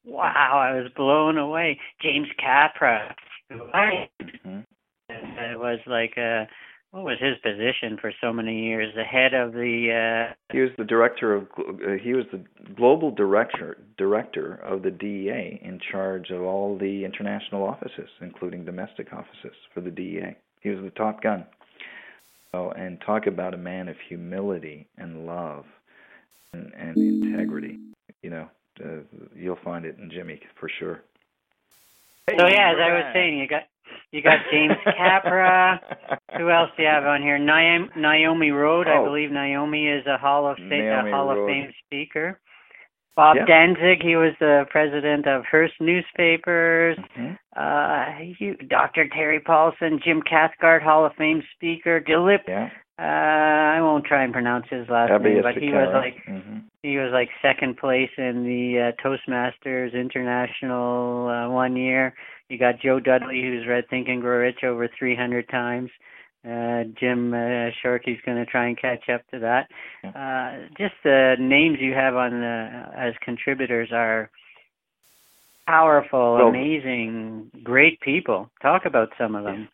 [0.05, 1.79] wow, I was blown away.
[2.01, 3.15] James Capra,
[3.51, 4.65] Mhm.
[5.09, 6.47] it was like uh
[6.91, 8.95] what was his position for so many years?
[8.95, 11.49] The head of the uh He was the director of.
[11.59, 12.45] Uh, he was the
[12.77, 19.13] global director director of the DEA, in charge of all the international offices, including domestic
[19.13, 20.37] offices for the DEA.
[20.61, 21.45] He was the top gun.
[22.53, 25.65] So, and talk about a man of humility and love
[26.53, 27.81] and, and integrity.
[28.23, 28.49] You know,
[28.83, 29.03] uh,
[29.35, 31.03] you'll find it in Jimmy for sure.
[32.31, 33.63] So yeah, as I was saying, you got
[34.11, 35.81] you got James Capra.
[36.39, 37.39] Who else do you have on here?
[37.39, 38.89] Naomi, Naomi Rhode.
[38.89, 39.05] I Oh.
[39.05, 41.41] believe Naomi is a Hall of Fame, a Hall Rhode.
[41.43, 42.41] of Fame speaker.
[43.17, 43.45] Bob Yeah.
[43.45, 46.97] Danzig, he was the president of Hearst Newspapers.
[47.17, 47.39] Mhm.
[47.55, 49.07] Uh, you, Dr.
[49.09, 52.01] Terry Paulson, Jim Cathcart, Hall of Fame speaker.
[52.01, 52.71] Dilip, Yeah.
[52.99, 56.63] Uh, I won't try and pronounce his last name, but he was like Mhm.
[56.83, 62.15] he was like second place in the uh, Toastmasters International uh, one year.
[62.49, 65.91] You got Joe Dudley, who's read Think and Grow Rich over 300 times.
[66.47, 69.71] Uh, Jim uh, Shorty's going to try and catch up to that.
[70.05, 74.29] Uh, just the names you have on the as contributors are
[75.67, 78.51] powerful, Well- amazing, great people.
[78.61, 79.69] Talk about some of them.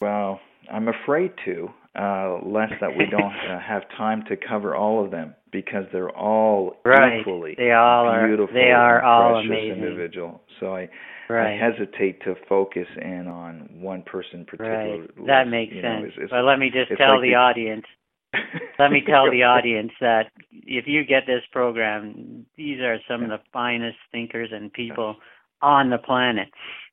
[0.00, 5.04] Well, I'm afraid to, uh, lest that we don't uh, have time to cover all
[5.04, 7.20] of them because they're all Right.
[7.20, 8.54] equally They all are- beautiful.
[8.54, 9.82] they are all amazing.
[9.82, 10.42] individual.
[10.60, 10.88] So I,
[11.28, 15.00] I hesitate to focus in on one person particularly.
[15.00, 15.26] Right.
[15.26, 16.04] That makes you know, sense.
[16.12, 17.84] it's- it's- but let me just tell like the the- audience
[18.78, 23.28] let me tell the audience that if you get this program, these are some of
[23.28, 25.16] the finest thinkers and people
[25.62, 26.48] on the planet.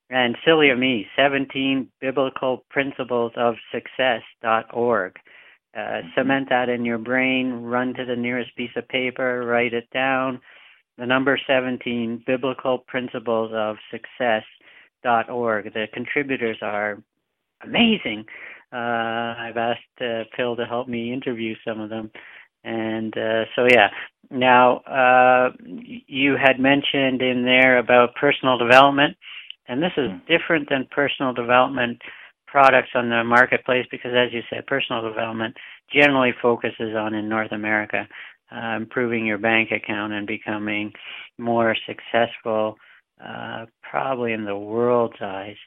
[0.09, 5.15] And silly of me, 17 biblical principles of success.org.
[5.77, 9.89] Uh, cement that in your brain, run to the nearest piece of paper, write it
[9.91, 10.39] down.
[10.97, 15.73] The number 17, biblical principles of success.org.
[15.73, 16.97] The contributors are
[17.61, 18.25] amazing.
[18.71, 22.11] Uh, I've asked uh, Phil to help me interview some of them,
[22.63, 23.89] and uh, so yeah.
[24.29, 29.15] Now uh, you had mentioned in there about personal development,
[29.67, 32.01] and this is different than personal development
[32.47, 35.55] products on the marketplace because, as you said, personal development
[35.93, 38.07] generally focuses on in North America
[38.55, 40.93] uh, improving your bank account and becoming
[41.37, 42.75] more successful,
[43.23, 45.57] uh, probably in the world's eyes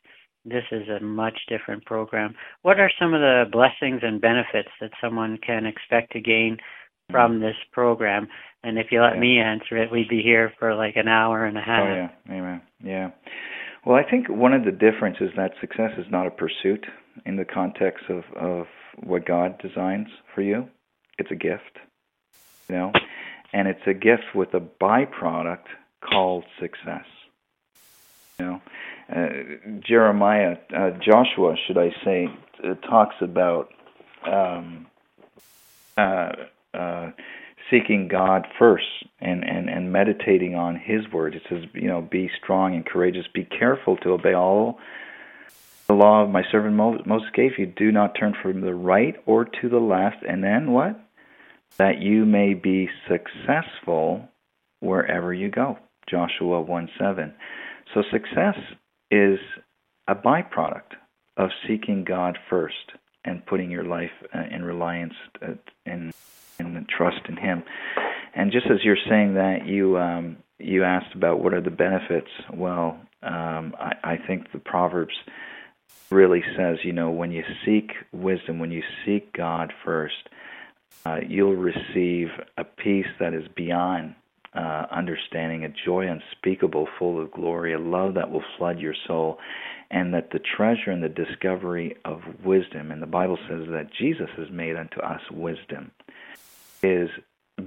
[0.44, 2.34] this is a much different program.
[2.62, 6.58] What are some of the blessings and benefits that someone can expect to gain
[7.10, 8.28] from this program?
[8.62, 9.20] And if you let Yeah.
[9.20, 11.82] me answer it, we'd be here for like an hour and a half.
[11.82, 12.62] Oh yeah, amen.
[12.82, 13.10] Yeah.
[13.84, 16.86] Well, I think one of the differences that success is not a pursuit
[17.24, 18.66] in the context of of
[19.02, 20.68] what God designs for you.
[21.18, 21.78] It's a gift,
[22.68, 22.92] you know,
[23.52, 25.66] and it's a gift with a byproduct
[26.02, 27.06] called success.
[28.38, 28.62] You know,
[29.14, 32.28] uh, Jeremiah, uh, Joshua, should I say,
[32.64, 33.72] uh, talks about
[34.26, 34.86] um,
[35.96, 36.32] uh,
[36.74, 37.10] uh,
[37.70, 38.87] seeking God first
[39.20, 41.35] and, and, and meditating on His word.
[41.35, 43.26] It says, you know, be strong and courageous.
[43.33, 44.78] Be careful to obey all
[45.90, 49.44] the law of my servant Moses gave you do not turn from the right or
[49.44, 50.18] to the left.
[50.24, 51.00] And then what?
[51.78, 54.28] That you may be successful
[54.78, 55.78] wherever you go.
[56.09, 57.35] Joshua 1 7.
[57.92, 58.54] So success
[59.11, 59.40] is
[60.06, 60.94] a byproduct
[61.37, 62.92] of seeking God first
[63.24, 65.52] and putting your life uh, in reliance uh,
[65.87, 66.12] in
[66.59, 67.62] in trust in Him.
[68.35, 72.30] And just as you're saying that, you um, you asked about what are the benefits.
[72.52, 75.14] Well, um, I, I think the Proverbs
[76.11, 80.28] really says, you know, when you seek wisdom, when you seek God first,
[81.06, 82.28] uh, you'll receive
[82.59, 84.14] a peace that is beyond
[84.54, 89.38] uh, understanding, a joy unspeakable, full of glory, a love that will flood your soul,
[89.90, 94.28] and that the treasure and the discovery of wisdom, and the Bible says that Jesus
[94.36, 95.90] has made unto us wisdom,
[96.82, 97.10] is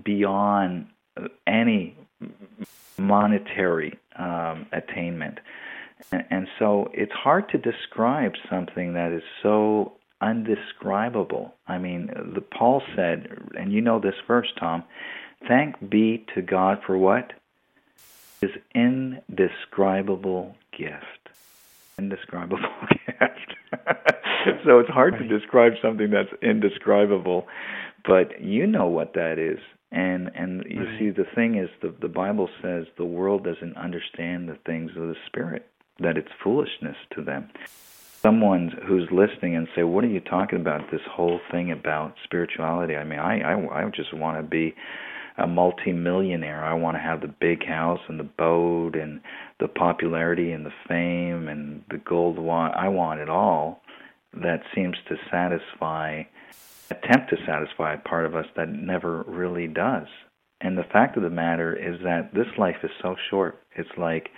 [0.04, 0.88] beyond
[1.48, 1.96] any
[2.98, 5.40] monetary um, attainment.
[6.12, 11.54] And, and so it's hard to describe something that is so undescribable.
[11.68, 14.84] I mean, the Paul said, and you know this verse, Tom,
[15.48, 17.34] thank be to God for what?
[18.42, 21.30] His indescribable gift.
[21.98, 22.60] Indescribable
[23.06, 23.56] gift.
[24.66, 27.48] so it's hard to describe something that's indescribable,
[28.06, 29.60] but you know what that is.
[29.92, 31.00] And and you right.
[31.00, 35.04] see the thing is the the Bible says the world doesn't understand the things of
[35.04, 35.68] the spirit,
[36.00, 37.50] that it's foolishness to them.
[38.22, 40.90] Someone who's listening and say, "What are you talking about?
[40.90, 44.74] This whole thing about spirituality?" I mean, I I, I just want to be
[45.38, 46.64] a multi-millionaire.
[46.64, 49.22] I want to have the big house and the boat and
[49.60, 52.74] the popularity and the fame and the gold watch.
[52.76, 53.82] I want it all.
[54.34, 56.24] That seems to satisfy
[56.90, 60.08] attempt to satisfy a part of us that never really does.
[60.62, 63.62] And the fact of the matter is that this life is so short.
[63.76, 64.30] It's like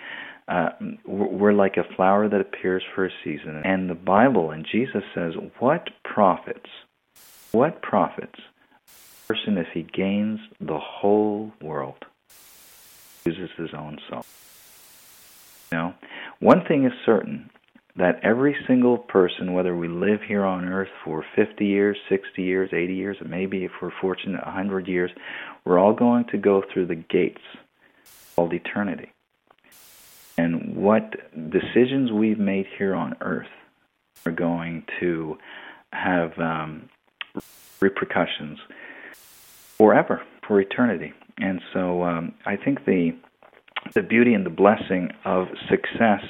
[0.48, 0.70] uh,
[1.06, 3.62] we're like a flower that appears for a season.
[3.66, 6.70] And the Bible and Jesus says, What profits?
[7.52, 8.40] What profits
[9.28, 12.06] person if he gains the whole world,
[13.26, 14.26] loses his own soul?
[15.72, 15.94] You
[16.40, 17.50] one thing is certain
[17.96, 22.70] that every single person, whether we live here on earth for 50 years, 60 years,
[22.74, 25.12] 80 years, or maybe if we're fortunate 100 years,
[25.64, 27.42] we're all going to go through the gates
[28.36, 29.12] called eternity.
[30.38, 31.16] And what
[31.50, 33.48] decisions we've made here on earth
[34.26, 35.38] are going to
[35.94, 36.90] have um,
[37.80, 38.60] repercussions
[39.78, 41.14] forever, for eternity.
[41.38, 43.16] And so um, I think the
[43.94, 46.22] the beauty and the blessing of success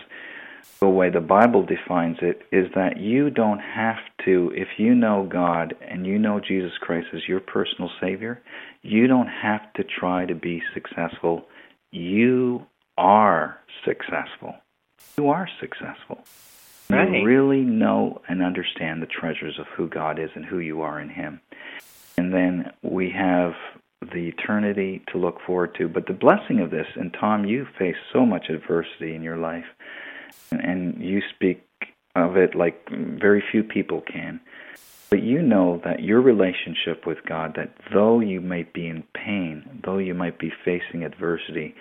[0.79, 5.27] the way the Bible defines it is that you don't have to, if you know
[5.31, 8.41] God and you know Jesus Christ as your personal Savior,
[8.81, 11.45] you don't have to try to be successful.
[11.91, 12.65] You
[12.97, 14.55] are successful.
[15.17, 16.25] You are successful.
[16.89, 17.09] Right.
[17.09, 20.99] You really know and understand the treasures of who God is and who you are
[20.99, 21.41] in Him.
[22.17, 23.53] And then we have
[24.01, 25.87] the eternity to look forward to.
[25.87, 29.65] But the blessing of this, and Tom, you face so much adversity in your life
[30.51, 31.63] and you speak
[32.15, 34.39] of it like very few people can.
[35.09, 39.81] But you know that your relationship with God, that though you might be in pain,
[39.83, 41.75] though you might be facing adversity,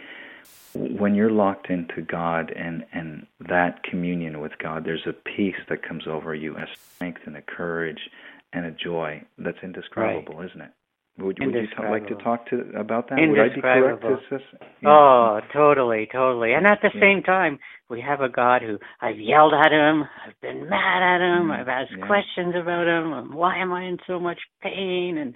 [0.74, 5.86] when you're locked into God and, and that communion with God, there's a peace that
[5.86, 8.10] comes over you, a strength and a courage
[8.54, 10.50] and a joy that's indescribable, right.
[10.50, 10.70] isn't it?
[11.16, 13.18] Would, would you t- like to talk to about that?
[13.20, 14.04] Would I be correct?
[14.32, 14.40] Is
[14.82, 14.88] yeah.
[14.88, 16.54] Oh, totally, totally.
[16.54, 17.00] And at the yeah.
[17.00, 21.20] same time, we have a God who I've yelled at him, I've been mad at
[21.20, 22.06] him, mm, I've asked yeah.
[22.06, 23.32] questions about him.
[23.32, 25.34] Why am I in so much pain and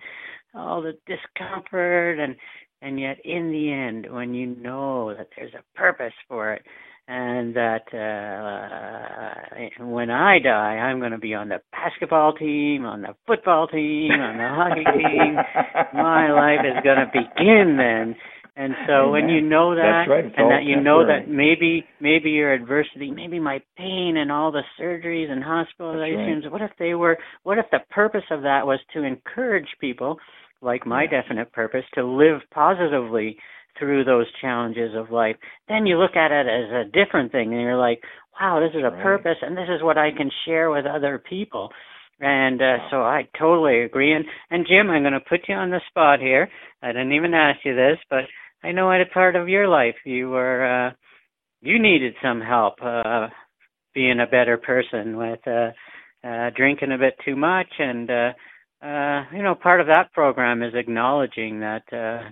[0.53, 2.35] all the discomfort and
[2.81, 6.63] and yet in the end, when you know that there's a purpose for it,
[7.09, 13.01] and that uh, when I die, I'm going to be on the basketball team, on
[13.01, 15.37] the football team, on the hockey team.
[15.95, 18.15] My life is going to begin then.
[18.57, 19.11] And so Amen.
[19.11, 20.25] when you know that, right.
[20.25, 24.63] and that you know that maybe maybe your adversity, maybe my pain and all the
[24.79, 26.53] surgeries and hospitalizations, right.
[26.53, 27.17] what if they were?
[27.45, 30.19] What if the purpose of that was to encourage people,
[30.61, 31.23] like my yeah.
[31.23, 33.39] definite purpose, to live positively
[33.79, 35.37] through those challenges of life,
[35.69, 38.03] then you look at it as a different thing and you're like,
[38.41, 39.03] wow, this is a right.
[39.03, 41.71] purpose and this is what I can share with other people.
[42.21, 44.13] And uh, so I totally agree.
[44.13, 46.49] And, and Jim, I'm going to put you on the spot here.
[46.83, 48.25] I didn't even ask you this, but
[48.63, 50.93] I know at a part of your life you were, uh,
[51.61, 53.29] you needed some help uh,
[53.95, 55.71] being a better person with uh,
[56.27, 57.69] uh, drinking a bit too much.
[57.79, 58.33] And, uh,
[58.83, 62.31] uh, you know, part of that program is acknowledging that uh,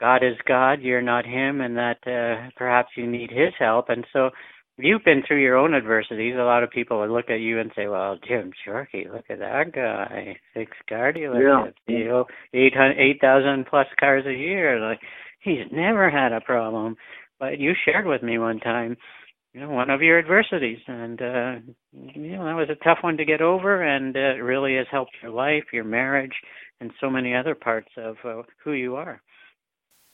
[0.00, 3.86] God is God, you're not Him, and that uh, perhaps you need His help.
[3.88, 4.30] And so
[4.78, 6.34] you've been through your own adversities.
[6.36, 9.38] A lot of people would look at you and say, "Well, Jim Shorkey, look at
[9.38, 11.98] that guy, six car dealerships, yeah.
[11.98, 14.80] you know, eight hundred, eight thousand plus cars a year.
[14.86, 15.00] Like
[15.40, 16.96] he's never had a problem."
[17.38, 18.96] But you shared with me one time,
[19.52, 21.52] you know, one of your adversities, and uh,
[21.92, 24.86] you know that was a tough one to get over, and uh, it really has
[24.90, 26.34] helped your life, your marriage,
[26.80, 29.22] and so many other parts of uh, who you are.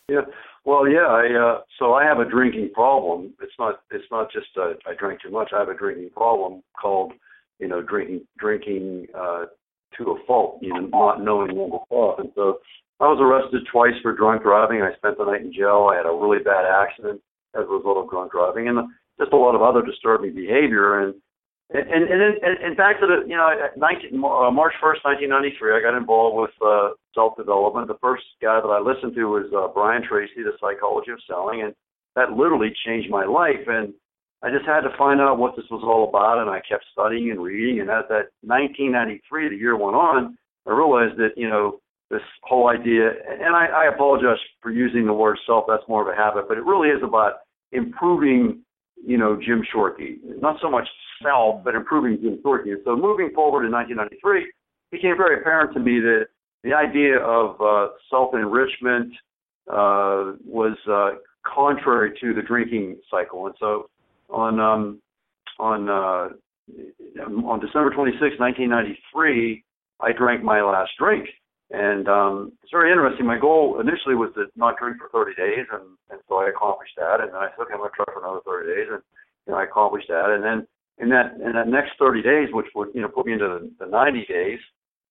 [0.09, 0.23] Yeah.
[0.65, 1.07] Well, yeah.
[1.07, 3.35] I uh, so I have a drinking problem.
[3.41, 5.51] It's not it's not just uh, I drink too much.
[5.55, 7.13] I have a drinking problem called
[7.59, 9.47] you know drinking drinking uh,
[9.99, 10.59] to a fault.
[10.61, 12.19] You know, not knowing when to stop.
[12.19, 12.59] And so
[13.01, 14.83] I was arrested twice for drunk driving.
[14.83, 15.91] I spent the night in jail.
[15.93, 17.21] I had a really bad accident
[17.55, 18.79] as a result of drunk driving, and
[19.19, 21.01] just a lot of other disturbing behavior.
[21.01, 21.15] And
[21.75, 25.81] and and, and, and in fact, the you know, 19, uh, March 1st, 1993, I
[25.81, 27.89] got involved with uh, self development.
[27.89, 31.63] The first guy that I listened to was uh, Brian Tracy, The Psychology of Selling,
[31.63, 31.75] and
[32.17, 33.65] that literally changed my life.
[33.67, 33.95] And
[34.43, 37.31] I just had to find out what this was all about, and I kept studying
[37.31, 37.81] and reading.
[37.81, 42.69] And as that 1993, the year went on, I realized that you know this whole
[42.69, 43.17] idea.
[43.29, 45.65] And I, I apologize for using the word self.
[45.69, 48.63] That's more of a habit, but it really is about improving
[49.05, 50.19] you know, Jim Shorkey.
[50.41, 50.89] Not so much
[51.65, 52.41] but improving Jim.
[52.45, 54.47] And so moving forward in 1993, it
[54.91, 56.27] became very apparent to me that
[56.65, 59.13] the idea of uh, self-enrichment
[59.71, 63.47] uh, was uh, contrary to the drinking cycle.
[63.47, 63.89] And so
[64.31, 65.01] on um,
[65.59, 66.29] on uh,
[67.45, 69.65] on December 26, 1993,
[70.01, 71.29] I drank my last drink.
[71.73, 73.25] And um, it's very interesting.
[73.25, 76.93] My goal initially was to not drink for 30 days, and, and so I accomplished
[76.99, 77.21] that.
[77.21, 79.03] And then I said, okay, I'm going to try for another 30 days, and
[79.47, 80.29] you know, I accomplished that.
[80.29, 80.67] And then
[80.99, 83.85] in that in that next 30 days, which would you know put me into the,
[83.85, 84.59] the 90 days,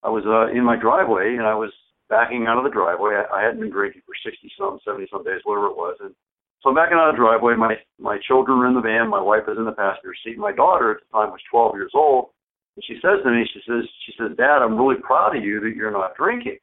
[0.03, 1.71] I was uh, in my driveway, and I was
[2.09, 3.15] backing out of the driveway.
[3.15, 6.13] I, I hadn't been drinking for 60 some, 70 some days, whatever it was, and
[6.61, 7.55] so I'm backing out of the driveway.
[7.55, 9.09] My my children are in the van.
[9.09, 10.37] My wife is in the passenger seat.
[10.37, 12.29] My daughter at the time was 12 years old,
[12.75, 15.59] and she says to me, she says, she says, Dad, I'm really proud of you
[15.61, 16.57] that you're not drinking.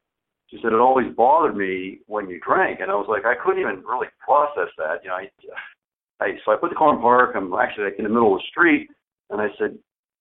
[0.47, 3.61] She said it always bothered me when you drank, and I was like, I couldn't
[3.61, 5.03] even really process that.
[5.03, 5.29] You know, I,
[6.23, 7.35] I so I put the car in park.
[7.35, 8.89] I'm actually like in the middle of the street,
[9.29, 9.77] and I said,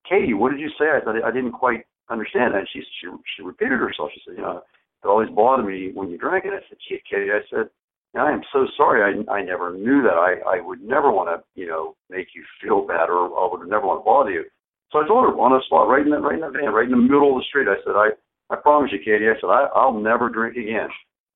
[0.08, 0.86] Katie, what did you say?
[0.86, 2.60] I said I didn't quite understand that.
[2.60, 4.10] And she she she repeated herself.
[4.14, 4.62] She said, you know,
[5.04, 6.44] it always bothered me when you drank.
[6.44, 7.68] And I said, Gee, Katie, I said,
[8.16, 9.00] I am so sorry.
[9.04, 10.16] I I never knew that.
[10.16, 13.68] I I would never want to you know make you feel bad, or I would
[13.68, 14.44] never want to bother you.
[14.90, 16.88] So I told her on the spot, right in that, right in that van, right
[16.88, 17.68] in the middle of the street.
[17.68, 18.16] I said, I,
[18.48, 19.28] I promise you, Katie.
[19.28, 20.88] I said, I, I'll never drink again.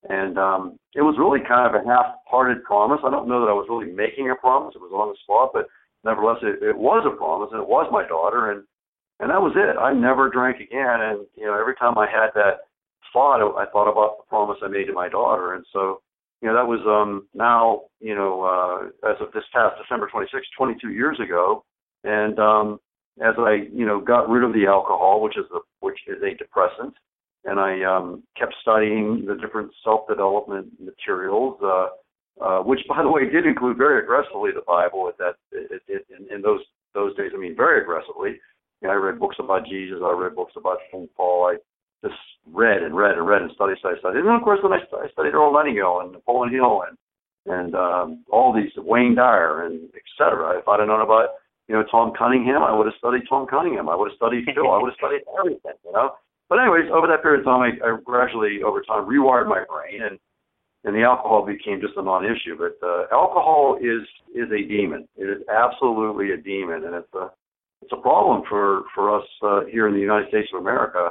[0.09, 3.05] And um, it was really kind of a half-hearted promise.
[3.05, 4.75] I don't know that I was really making a promise.
[4.75, 5.69] It was on the spot, but
[6.05, 8.65] nevertheless, it, it was a promise, and it was my daughter, and
[9.21, 9.79] and that was it.
[9.79, 11.01] I never drank again.
[11.01, 12.67] And you know, every time I had that
[13.13, 16.01] thought, I thought about the promise I made to my daughter, and so
[16.41, 20.47] you know, that was um now you know uh, as of this past December 26,
[20.57, 21.65] 22 years ago,
[22.05, 22.81] and um
[23.21, 26.37] as I, you know, got rid of the alcohol, which is the which is a
[26.37, 26.95] depressant,
[27.45, 31.89] and I um, kept studying the different self-development materials, uh,
[32.41, 35.09] uh, which, by the way, did include very aggressively the Bible.
[35.09, 36.61] At that, it, it, in, in those
[36.95, 38.41] those days, I mean, very aggressively.
[38.81, 39.99] You know, I read books about Jesus.
[40.03, 41.09] I read books about St.
[41.17, 41.53] Paul.
[41.53, 41.57] I
[42.07, 42.19] just
[42.51, 44.19] read and read and read and studied, studied, studied.
[44.19, 46.99] And then, of course, then I, I studied Earl Nightingale and Napoleon Hill and
[47.45, 50.59] and um, all these Wayne Dyer and et cetera.
[50.59, 51.31] If I'd have known about
[51.69, 53.89] you know, Tom Cunningham, I would have studied Tom Cunningham.
[53.89, 54.71] I would have studied Phil.
[54.71, 56.13] I would have studied everything, you know.
[56.49, 60.03] But anyways, over that period of time, I, I gradually, over time, rewired my brain,
[60.03, 60.19] and
[60.85, 62.57] and the alcohol became just a non-issue.
[62.59, 64.03] But uh, alcohol is
[64.35, 65.09] is a demon.
[65.17, 67.31] It is absolutely a demon, and it's a
[67.83, 71.11] it's a problem for for us uh, here in the United States of America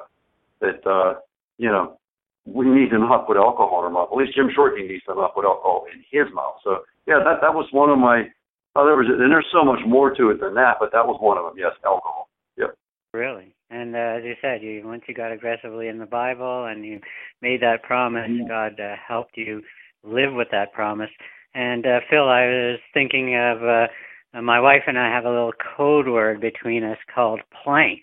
[0.59, 1.19] that uh,
[1.57, 1.97] you know
[2.45, 4.09] we need to not put alcohol in our mouth.
[4.11, 6.55] At least Jim Shorkey needs to not put alcohol in his mouth.
[6.63, 8.27] So yeah, that that was one of my
[8.75, 11.19] Oh, there was, and there's so much more to it than that, but that was
[11.19, 11.59] one of them.
[11.59, 12.29] Yes, alcohol.
[12.57, 12.77] Yep.
[13.13, 16.85] Really, and uh, as you said, you once you got aggressively in the Bible and
[16.85, 16.99] you
[17.41, 18.29] made that promise.
[18.47, 19.61] God uh, helped you
[20.03, 21.09] live with that promise.
[21.53, 25.53] And uh, Phil, I was thinking of uh, my wife and I have a little
[25.77, 28.01] code word between us called plank.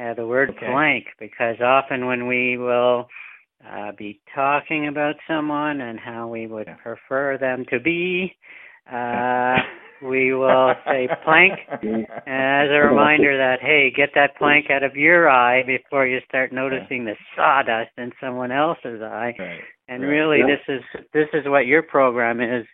[0.00, 0.66] Uh, the word okay.
[0.66, 3.06] plank, because often when we will
[3.68, 8.34] uh, be talking about someone and how we would prefer them to be,
[8.90, 9.56] uh,
[10.02, 11.52] we will say plank
[12.26, 16.52] as a reminder that hey, get that plank out of your eye before you start
[16.52, 19.34] noticing the sawdust in someone else's eye.
[19.38, 19.60] Right.
[19.88, 20.08] And right.
[20.08, 20.82] really, this is
[21.12, 22.66] this is what your program is.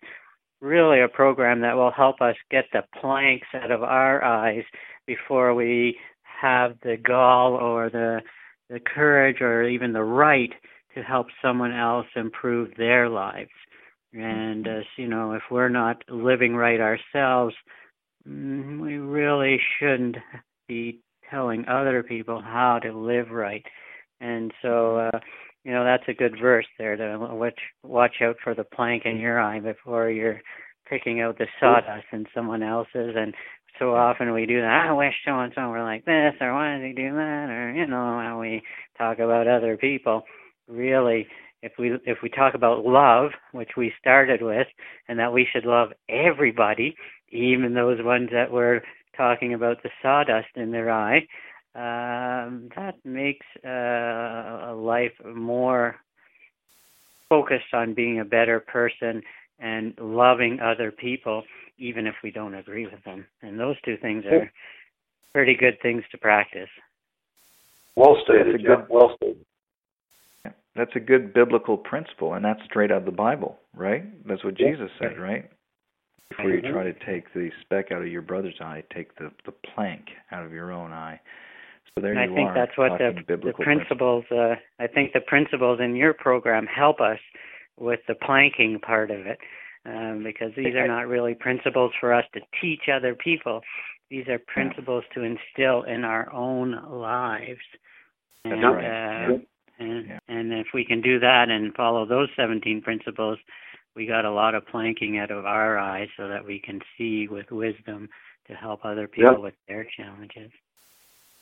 [0.61, 4.65] Really, a program that will help us get the planks out of our eyes
[5.07, 5.97] before we
[6.41, 8.21] have the gall or the
[8.69, 10.53] the courage or even the right
[10.95, 13.51] to help someone else improve their lives.
[14.13, 17.55] And as you know, if we're not living right ourselves,
[18.29, 20.17] mm, we really shouldn't
[20.69, 21.01] be
[21.31, 23.65] telling other people how to live right.
[24.21, 25.21] And so, uh,
[25.65, 29.19] you know, that's a good verse there to watch watch out for the plank in
[29.19, 30.41] your eye before you're
[30.89, 33.15] picking out the sawdust in someone else's.
[33.17, 33.35] And
[33.79, 34.87] so often we do that.
[34.89, 37.73] I wish so and so were like this, or why does he do that, or
[37.73, 38.63] you know, how we
[38.99, 40.23] talk about other people.
[40.69, 41.27] Really,
[41.63, 44.67] if we if we talk about love, which we started with,
[45.09, 46.97] and that we should love everybody,
[47.31, 48.83] even those ones that were
[49.17, 51.27] talking about the sawdust in their eye,
[51.75, 53.69] um, that makes uh,
[54.71, 55.97] a life more
[57.29, 59.23] focused on being a better person
[59.59, 61.45] and loving other people,
[61.79, 63.27] even if we don't agree with them.
[63.43, 64.51] And those two things are
[65.33, 66.71] pretty good things to practice.
[67.95, 68.65] Well stated.
[68.65, 69.45] Good, well stated.
[70.77, 74.05] That's a good biblical principle, and that's straight out of the Bible, right?
[74.27, 75.51] That's what Jesus said, right?
[76.31, 79.53] Before you try to take the speck out of your brother's eye, take the the
[79.75, 81.21] plank out of your own eye.
[81.95, 82.55] So there and you I think are.
[82.55, 84.25] that's what the, the principles.
[84.31, 87.18] Uh, I think the principles in your program help us
[87.79, 89.39] with the planking part of it,
[89.87, 93.61] um, because these are not really principles for us to teach other people.
[94.09, 97.59] These are principles to instill in our own lives.
[98.45, 99.31] And, right.
[99.31, 99.39] uh,
[99.81, 100.18] and, yeah.
[100.28, 103.39] and if we can do that and follow those 17 principles,
[103.97, 107.26] we got a lot of planking out of our eyes so that we can see
[107.26, 108.09] with wisdom
[108.47, 109.41] to help other people yep.
[109.41, 110.51] with their challenges.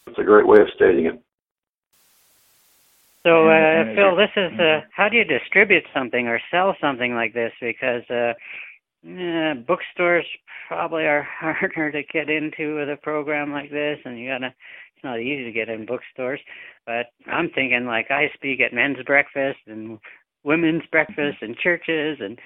[0.07, 1.23] That's a great way of stating it.
[3.25, 7.35] So, uh, Phil, this is uh, how do you distribute something or sell something like
[7.35, 7.53] this?
[7.61, 8.33] Because uh,
[9.07, 10.25] eh, bookstores
[10.69, 14.55] probably are harder to get into with a program like this, and you gotta.
[14.99, 16.41] It's not easy to get in bookstores,
[16.85, 20.01] but I'm thinking like I speak at men's breakfast and
[20.43, 22.37] women's breakfast and churches and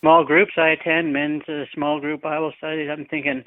[0.00, 2.88] small groups I attend, men's uh, small group Bible studies.
[2.88, 3.42] I'm thinking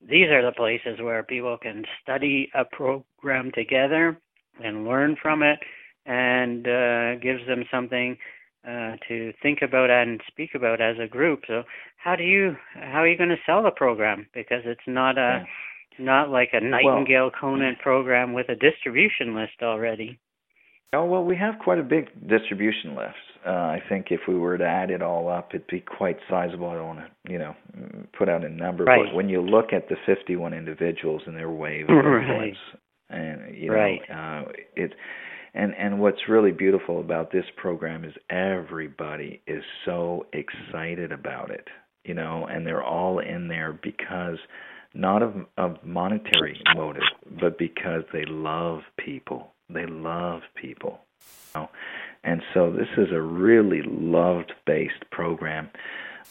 [0.00, 4.16] these are the places where people can study a program together
[4.62, 5.58] and learn from it
[6.06, 8.16] and uh, gives them something
[8.64, 11.40] uh, to think about and speak about as a group.
[11.48, 11.64] So
[11.96, 14.28] how do you how are you going to sell the program?
[14.32, 15.42] Because it's not a.
[16.00, 20.18] not like a Nightingale well, Conant program with a distribution list already.
[20.92, 23.14] Oh well, we have quite a big distribution list.
[23.46, 26.68] Uh, I think if we were to add it all up, it'd be quite sizable.
[26.68, 27.54] I don't want to, you know,
[28.18, 29.06] put out a number, right.
[29.06, 32.20] but when you look at the 51 individuals and their wave of right.
[32.20, 32.58] influence,
[33.08, 34.00] and you know, right.
[34.12, 34.92] uh, it,
[35.54, 41.68] and and what's really beautiful about this program is everybody is so excited about it,
[42.04, 44.38] you know, and they're all in there because
[44.94, 47.02] not of of monetary motive,
[47.40, 51.00] but because they love people they love people.
[51.54, 51.70] You know?
[52.22, 55.70] And so this is a really loved based program.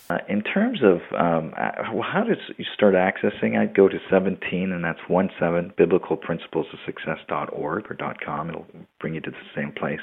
[0.09, 4.71] Uh, in terms of um, uh, how does you start accessing, I'd go to 17,
[4.71, 8.49] and that's 17 biblicalprinciplesofsuccess.org or .com.
[8.49, 8.65] It'll
[8.99, 9.99] bring you to the same place.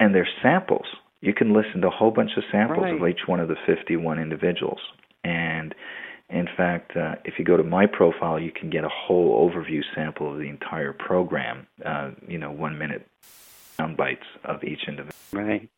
[0.00, 0.86] And there's samples.
[1.20, 2.94] You can listen to a whole bunch of samples right.
[2.94, 4.80] of each one of the 51 individuals.
[5.24, 5.74] And
[6.28, 9.82] in fact, uh, if you go to my profile, you can get a whole overview
[9.94, 11.66] sample of the entire program.
[11.84, 13.06] Uh, you know, one minute
[13.76, 15.14] sound bites of each individual.
[15.32, 15.68] Right.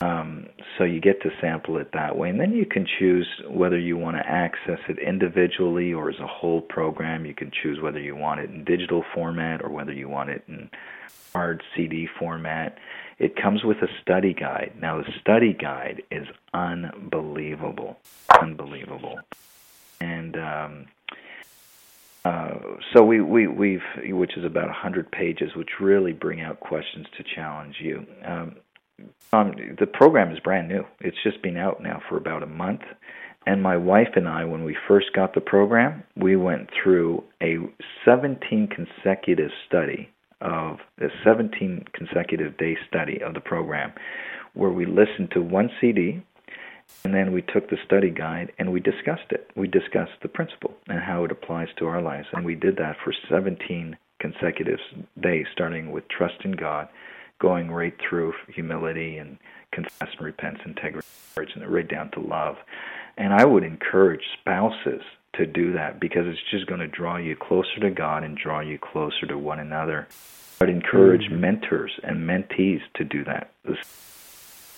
[0.00, 0.46] Um,
[0.76, 3.96] so you get to sample it that way, and then you can choose whether you
[3.96, 7.24] want to access it individually or as a whole program.
[7.24, 10.42] You can choose whether you want it in digital format or whether you want it
[10.48, 10.70] in
[11.32, 12.78] hard CD format.
[13.18, 14.72] It comes with a study guide.
[14.80, 17.98] Now, the study guide is unbelievable.
[18.40, 19.18] Unbelievable
[20.00, 20.86] and um,
[22.24, 22.58] uh,
[22.92, 27.22] so we, we we've which is about 100 pages, which really bring out questions to
[27.22, 28.04] challenge you.
[28.24, 28.56] Um,
[29.32, 32.82] um, the program is brand new; it's just been out now for about a month.
[33.46, 37.58] And my wife and I, when we first got the program, we went through a
[38.04, 43.92] 17 consecutive study of a 17 consecutive day study of the program,
[44.54, 46.22] where we listened to one CD
[47.06, 49.48] and then we took the study guide and we discussed it.
[49.54, 52.26] We discussed the principle and how it applies to our lives.
[52.32, 54.80] And we did that for 17 consecutive
[55.20, 56.88] days, starting with trust in God,
[57.38, 59.38] going right through humility and
[59.70, 61.06] confess and repentance, integrity,
[61.36, 62.56] and right down to love.
[63.16, 65.02] And I would encourage spouses
[65.34, 68.58] to do that because it's just going to draw you closer to God and draw
[68.58, 70.08] you closer to one another.
[70.60, 71.40] I'd encourage mm-hmm.
[71.40, 73.52] mentors and mentees to do that.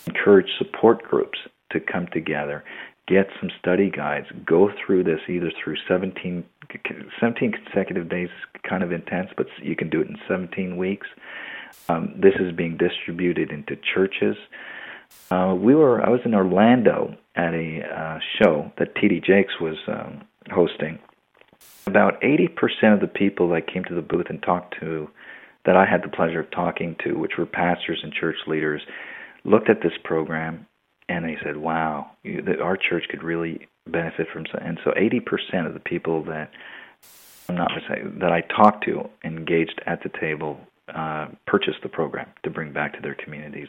[0.06, 1.38] Encourage support groups
[1.70, 2.64] to come together,
[3.06, 6.44] get some study guides, go through this either through 17,
[7.20, 8.28] 17 consecutive days,
[8.68, 11.06] kind of intense, but you can do it in 17 weeks.
[11.88, 14.36] Um, this is being distributed into churches.
[15.30, 16.04] Uh, we were.
[16.04, 20.98] I was in Orlando at a uh, show that TD Jakes was um, hosting.
[21.86, 25.08] About 80% of the people that came to the booth and talked to,
[25.64, 28.82] that I had the pleasure of talking to, which were pastors and church leaders,
[29.44, 30.66] looked at this program
[31.08, 35.66] and they said, "Wow, you, that our church could really benefit from." And so, 80%
[35.66, 36.50] of the people that
[37.48, 37.70] I'm not
[38.20, 40.60] that I talked to engaged at the table
[40.94, 43.68] uh, purchased the program to bring back to their communities.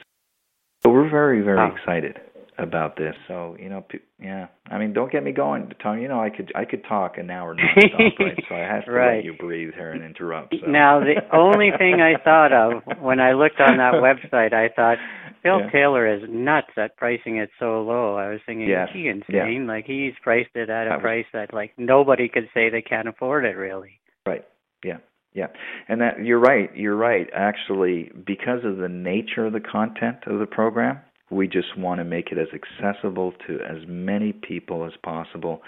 [0.83, 1.75] So we're very, very wow.
[1.75, 2.19] excited
[2.57, 3.15] about this.
[3.27, 3.85] So you know,
[4.21, 4.47] yeah.
[4.69, 5.99] I mean, don't get me going, Tom.
[5.99, 8.43] You know, I could I could talk an hour nonstop, right?
[8.47, 9.15] So I have to right.
[9.17, 10.55] let you breathe here and interrupt.
[10.59, 10.67] So.
[10.67, 14.97] Now, the only thing I thought of when I looked on that website, I thought
[15.43, 15.69] Phil yeah.
[15.69, 18.15] Taylor is nuts at pricing it so low.
[18.15, 18.89] I was thinking, yes.
[18.93, 19.63] he insane?
[19.63, 19.67] Yeah.
[19.67, 23.07] Like he's priced it at a was, price that like nobody could say they can't
[23.07, 23.99] afford it, really.
[24.25, 24.45] Right.
[24.83, 24.97] Yeah.
[25.33, 25.47] Yeah,
[25.87, 26.75] and that you're right.
[26.75, 27.27] You're right.
[27.35, 32.03] Actually, because of the nature of the content of the program, we just want to
[32.03, 35.61] make it as accessible to as many people as possible.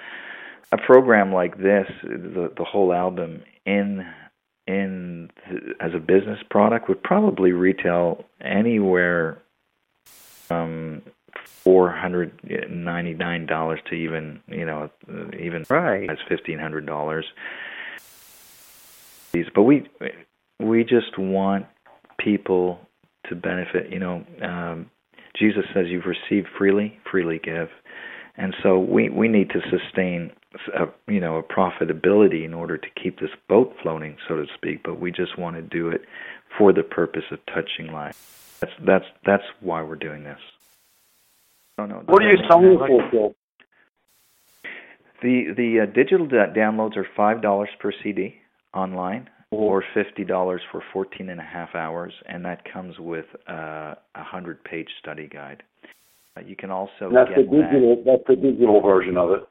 [0.71, 4.03] A program like this, the the whole album in
[4.65, 9.41] in the, as a business product would probably retail anywhere
[10.51, 11.01] from
[11.35, 12.31] four hundred
[12.69, 14.89] ninety nine dollars to even you know
[15.39, 16.09] even right.
[16.09, 17.25] as fifteen hundred dollars.
[19.31, 19.87] These, But we
[20.59, 21.65] we just want
[22.19, 22.79] people
[23.29, 23.91] to benefit.
[23.91, 24.89] You know, um,
[25.37, 27.69] Jesus says, "You've received freely, freely give,"
[28.35, 30.31] and so we we need to sustain
[30.75, 34.83] a, you know a profitability in order to keep this boat floating, so to speak.
[34.83, 36.01] But we just want to do it
[36.57, 38.17] for the purpose of touching lives.
[38.61, 40.39] That's that's that's why we're doing this.
[41.79, 43.35] Oh, no, what are you selling for, Phil?
[45.21, 48.35] The the uh, digital downloads are five dollars per CD
[48.73, 53.95] online or fifty dollars for fourteen and a half hours, and that comes with uh,
[54.15, 55.63] a hundred page study guide.
[56.37, 57.95] Uh, you can also and that's get the digital.
[57.95, 58.05] that.
[58.05, 59.47] That's the digital version of it.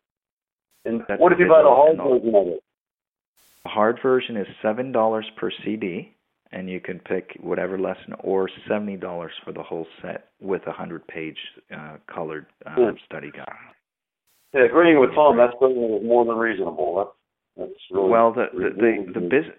[0.85, 2.63] And that's what if you buy the hard version of it?
[3.65, 6.15] The hard version is seven dollars per CD,
[6.53, 10.73] and you can pick whatever lesson, or seventy dollars for the whole set with a
[10.73, 11.39] hundred page
[11.75, 12.97] uh, colored uh, hmm.
[13.07, 13.47] study guide.
[14.55, 16.97] Yeah, agreeing with Tom, that's more than reasonable.
[16.97, 19.57] That's that's really well the the the, the business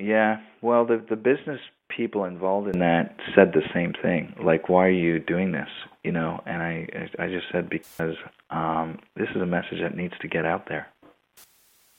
[0.00, 4.34] yeah, well, the the business people involved in that said the same thing.
[4.42, 5.68] Like, why are you doing this?
[6.02, 8.16] You know, and I I just said because
[8.50, 10.88] um, this is a message that needs to get out there.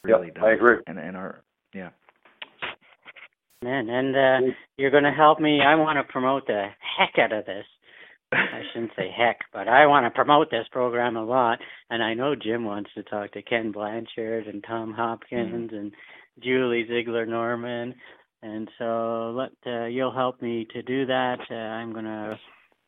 [0.03, 0.43] really does.
[0.43, 0.77] I agree.
[0.87, 1.41] And and our
[1.73, 1.89] yeah.
[3.63, 5.61] Man, and uh, you're going to help me.
[5.61, 7.65] I want to promote the heck out of this.
[8.31, 11.59] I shouldn't say heck, but I want to promote this program a lot.
[11.89, 15.75] And I know Jim wants to talk to Ken Blanchard and Tom Hopkins mm-hmm.
[15.75, 15.91] and
[16.43, 17.95] Julie Ziglar Norman.
[18.41, 21.37] And so let uh, you'll help me to do that.
[21.49, 22.37] Uh, I'm going to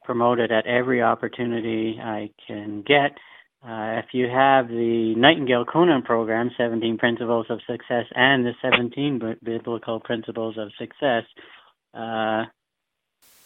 [0.03, 3.11] promote it at every opportunity I can get.
[3.67, 9.37] Uh, if you have the Nightingale Conant program, 17 Principles of Success, and the 17
[9.43, 11.23] Biblical Principles of Success,
[11.93, 12.45] uh,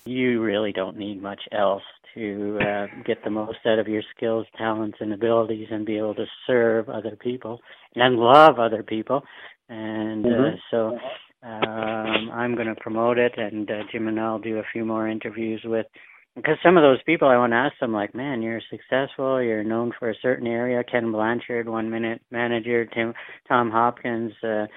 [0.06, 1.82] you really don't need much else
[2.14, 6.14] to uh, get the most out of your skills, talents, and abilities and be able
[6.14, 7.60] to serve other people
[7.96, 9.24] and love other people.
[9.70, 10.56] And uh, mm-hmm.
[10.70, 11.00] so
[11.42, 15.08] um, I'm going to promote it, and uh, Jim and I'll do a few more
[15.08, 15.88] interviews with.
[16.36, 19.66] Because some of those people, I want to ask them, like, man, you're successful, you're
[19.66, 20.84] known for a certain area.
[20.84, 22.86] Ken Blanchard, one minute manager.
[22.86, 23.14] Tim,
[23.50, 24.68] Tom Hopkins, uh,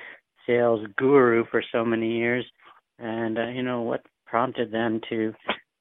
[0.46, 2.44] sales guru for so many years.
[2.98, 5.32] And, uh, you know, what prompted them to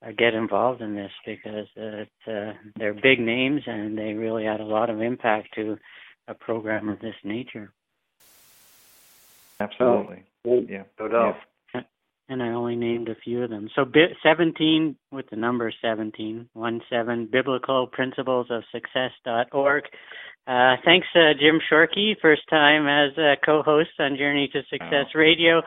[0.05, 4.59] uh, get involved in this because uh, uh, they're big names and they really had
[4.59, 5.78] a lot of impact to
[6.28, 7.71] a program of this nature.
[9.59, 10.24] Absolutely.
[10.45, 10.84] Oh, yeah.
[10.99, 11.36] No doubt.
[11.38, 11.43] Yeah.
[12.30, 13.69] And I only named a few of them.
[13.76, 19.84] So bi- 17 with the number 17, 1 7, biblical principles of success.org.
[20.45, 25.19] Uh, thanks, uh, Jim Shorkey, first time as a co-host on Journey to Success oh.
[25.19, 25.61] Radio.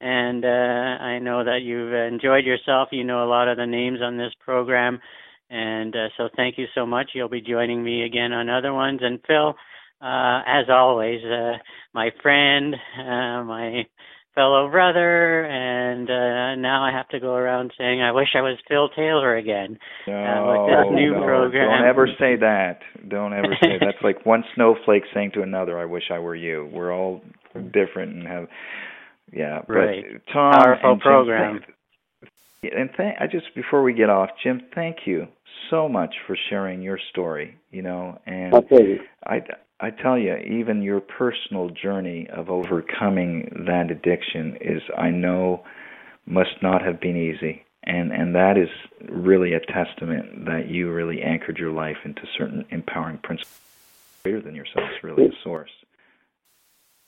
[0.00, 2.88] And uh, I know that you've enjoyed yourself.
[2.92, 5.00] You know a lot of the names on this program.
[5.48, 7.10] And uh, so thank you so much.
[7.14, 9.00] You'll be joining me again on other ones.
[9.02, 9.54] And Phil,
[10.00, 11.58] uh, as always, uh,
[11.94, 13.86] my friend, uh, my
[14.34, 18.58] fellow brother, and uh, now I have to go around saying I wish I was
[18.68, 21.68] Phil Taylor again no, uh, with this new no, program.
[21.68, 22.80] Don't ever say that.
[23.08, 23.86] Don't ever say that.
[23.86, 27.22] that's like one snowflake saying to another, "I wish I were you." We're all
[27.72, 28.48] different and have,
[29.32, 29.60] yeah.
[29.68, 30.04] Right.
[30.12, 31.60] But Tom Powerful and Jim, program.
[31.60, 35.26] Thank, and thank, I just before we get off, Jim, thank you
[35.70, 37.58] so much for sharing your story.
[37.70, 38.54] You know, and
[39.26, 39.40] I
[39.82, 45.64] I tell you, even your personal journey of overcoming that addiction is, I know,
[46.24, 47.64] must not have been easy.
[47.84, 48.68] and and that is
[49.08, 53.58] really a testament that you really anchored your life into certain empowering principles
[54.22, 54.88] greater than yourself.
[54.94, 55.70] It's really a source.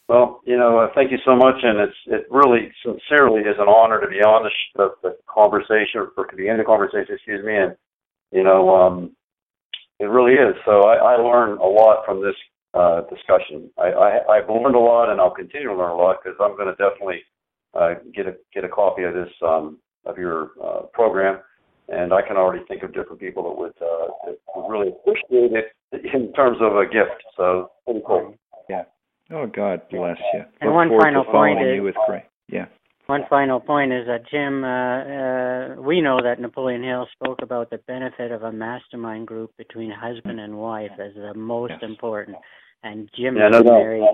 [0.08, 3.68] Well, you know, uh, thank you so much, and it's it really sincerely is an
[3.68, 7.14] honor to be on the, sh- the, the conversation or to be in the conversation.
[7.14, 7.76] Excuse me, and
[8.32, 9.12] you know, um,
[10.00, 10.56] it really is.
[10.64, 12.34] So I, I learned a lot from this
[12.74, 13.70] uh, discussion.
[13.78, 16.56] I, I I've learned a lot, and I'll continue to learn a lot because I'm
[16.56, 17.22] going to definitely
[17.74, 21.40] uh, get a get a copy of this um, of your uh, program,
[21.88, 25.52] and I can already think of different people that would, uh, that would really appreciate
[25.52, 25.72] it
[26.14, 27.22] in terms of a gift.
[27.36, 28.34] So pretty cool.
[28.68, 28.84] Yeah.
[29.30, 30.44] Oh, God bless you.
[30.60, 32.24] And Look one final to point is- you with great.
[32.48, 32.66] Yeah.
[33.06, 37.68] One final point is that Jim, uh, uh, we know that Napoleon Hill spoke about
[37.68, 41.82] the benefit of a mastermind group between husband and wife as the most Yes.
[41.82, 42.38] important.
[42.84, 43.78] And Jim Yeah, has no been doubt.
[43.80, 44.08] married.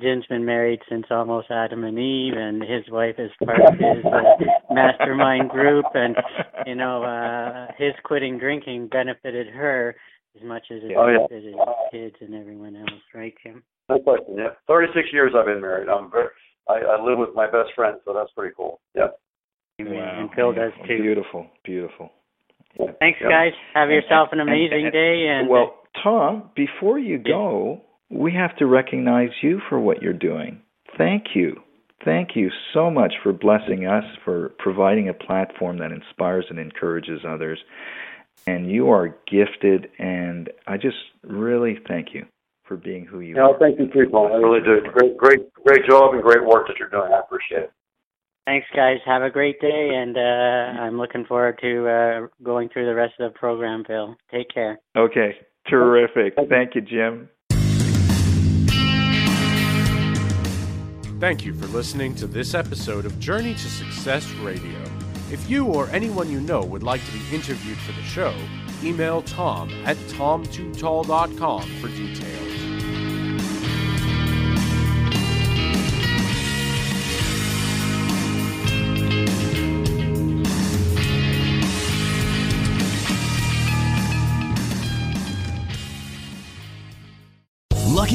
[0.00, 4.04] Jim's been married since almost Adam and Eve, and his wife is part of his
[4.04, 5.86] uh, mastermind group.
[5.94, 6.16] And
[6.66, 9.94] you know, uh, his quitting drinking benefited her
[10.36, 11.18] as much as it Oh, yeah.
[11.28, 13.62] benefited his kids and everyone else, right, Jim?
[13.88, 14.34] No question.
[14.36, 15.88] Yeah, 36 years I've been married.
[15.88, 16.28] I'm very.
[16.68, 18.80] I, I live with my best friend, so that's pretty cool.
[18.94, 19.08] Yeah.
[19.78, 21.00] And Phil does too.
[21.00, 22.10] Beautiful, beautiful.
[22.98, 23.30] Thanks, Yep.
[23.30, 23.52] guys.
[23.74, 25.26] Have yourself an And- amazing and- day.
[25.28, 27.80] And well, Tom, before you go,
[28.10, 30.60] we have to recognize you for what you're doing.
[30.96, 31.56] Thank you.
[32.04, 37.20] Thank you so much for blessing us, for providing a platform that inspires and encourages
[37.26, 37.58] others.
[38.46, 42.26] And you are gifted, and I just really thank you
[42.64, 43.58] for being who you Yeah, are.
[43.58, 44.30] thank you, people.
[44.32, 44.80] I really do.
[44.92, 47.12] Great, great, great job and great work that you're doing.
[47.12, 47.72] I appreciate it.
[48.44, 48.98] Thanks, guys.
[49.04, 53.14] Have a great day, and uh, I'm looking forward to uh, going through the rest
[53.18, 54.14] of the program, Bill.
[54.30, 54.78] Take care.
[54.96, 55.34] Okay,
[55.68, 56.34] terrific.
[56.48, 57.28] Thank you, Jim.
[61.18, 64.78] Thank you for listening to this episode of Journey to Success Radio.
[65.30, 68.34] If you or anyone you know would like to be interviewed for the show,
[68.84, 72.45] email tom at tom2tall.com for details.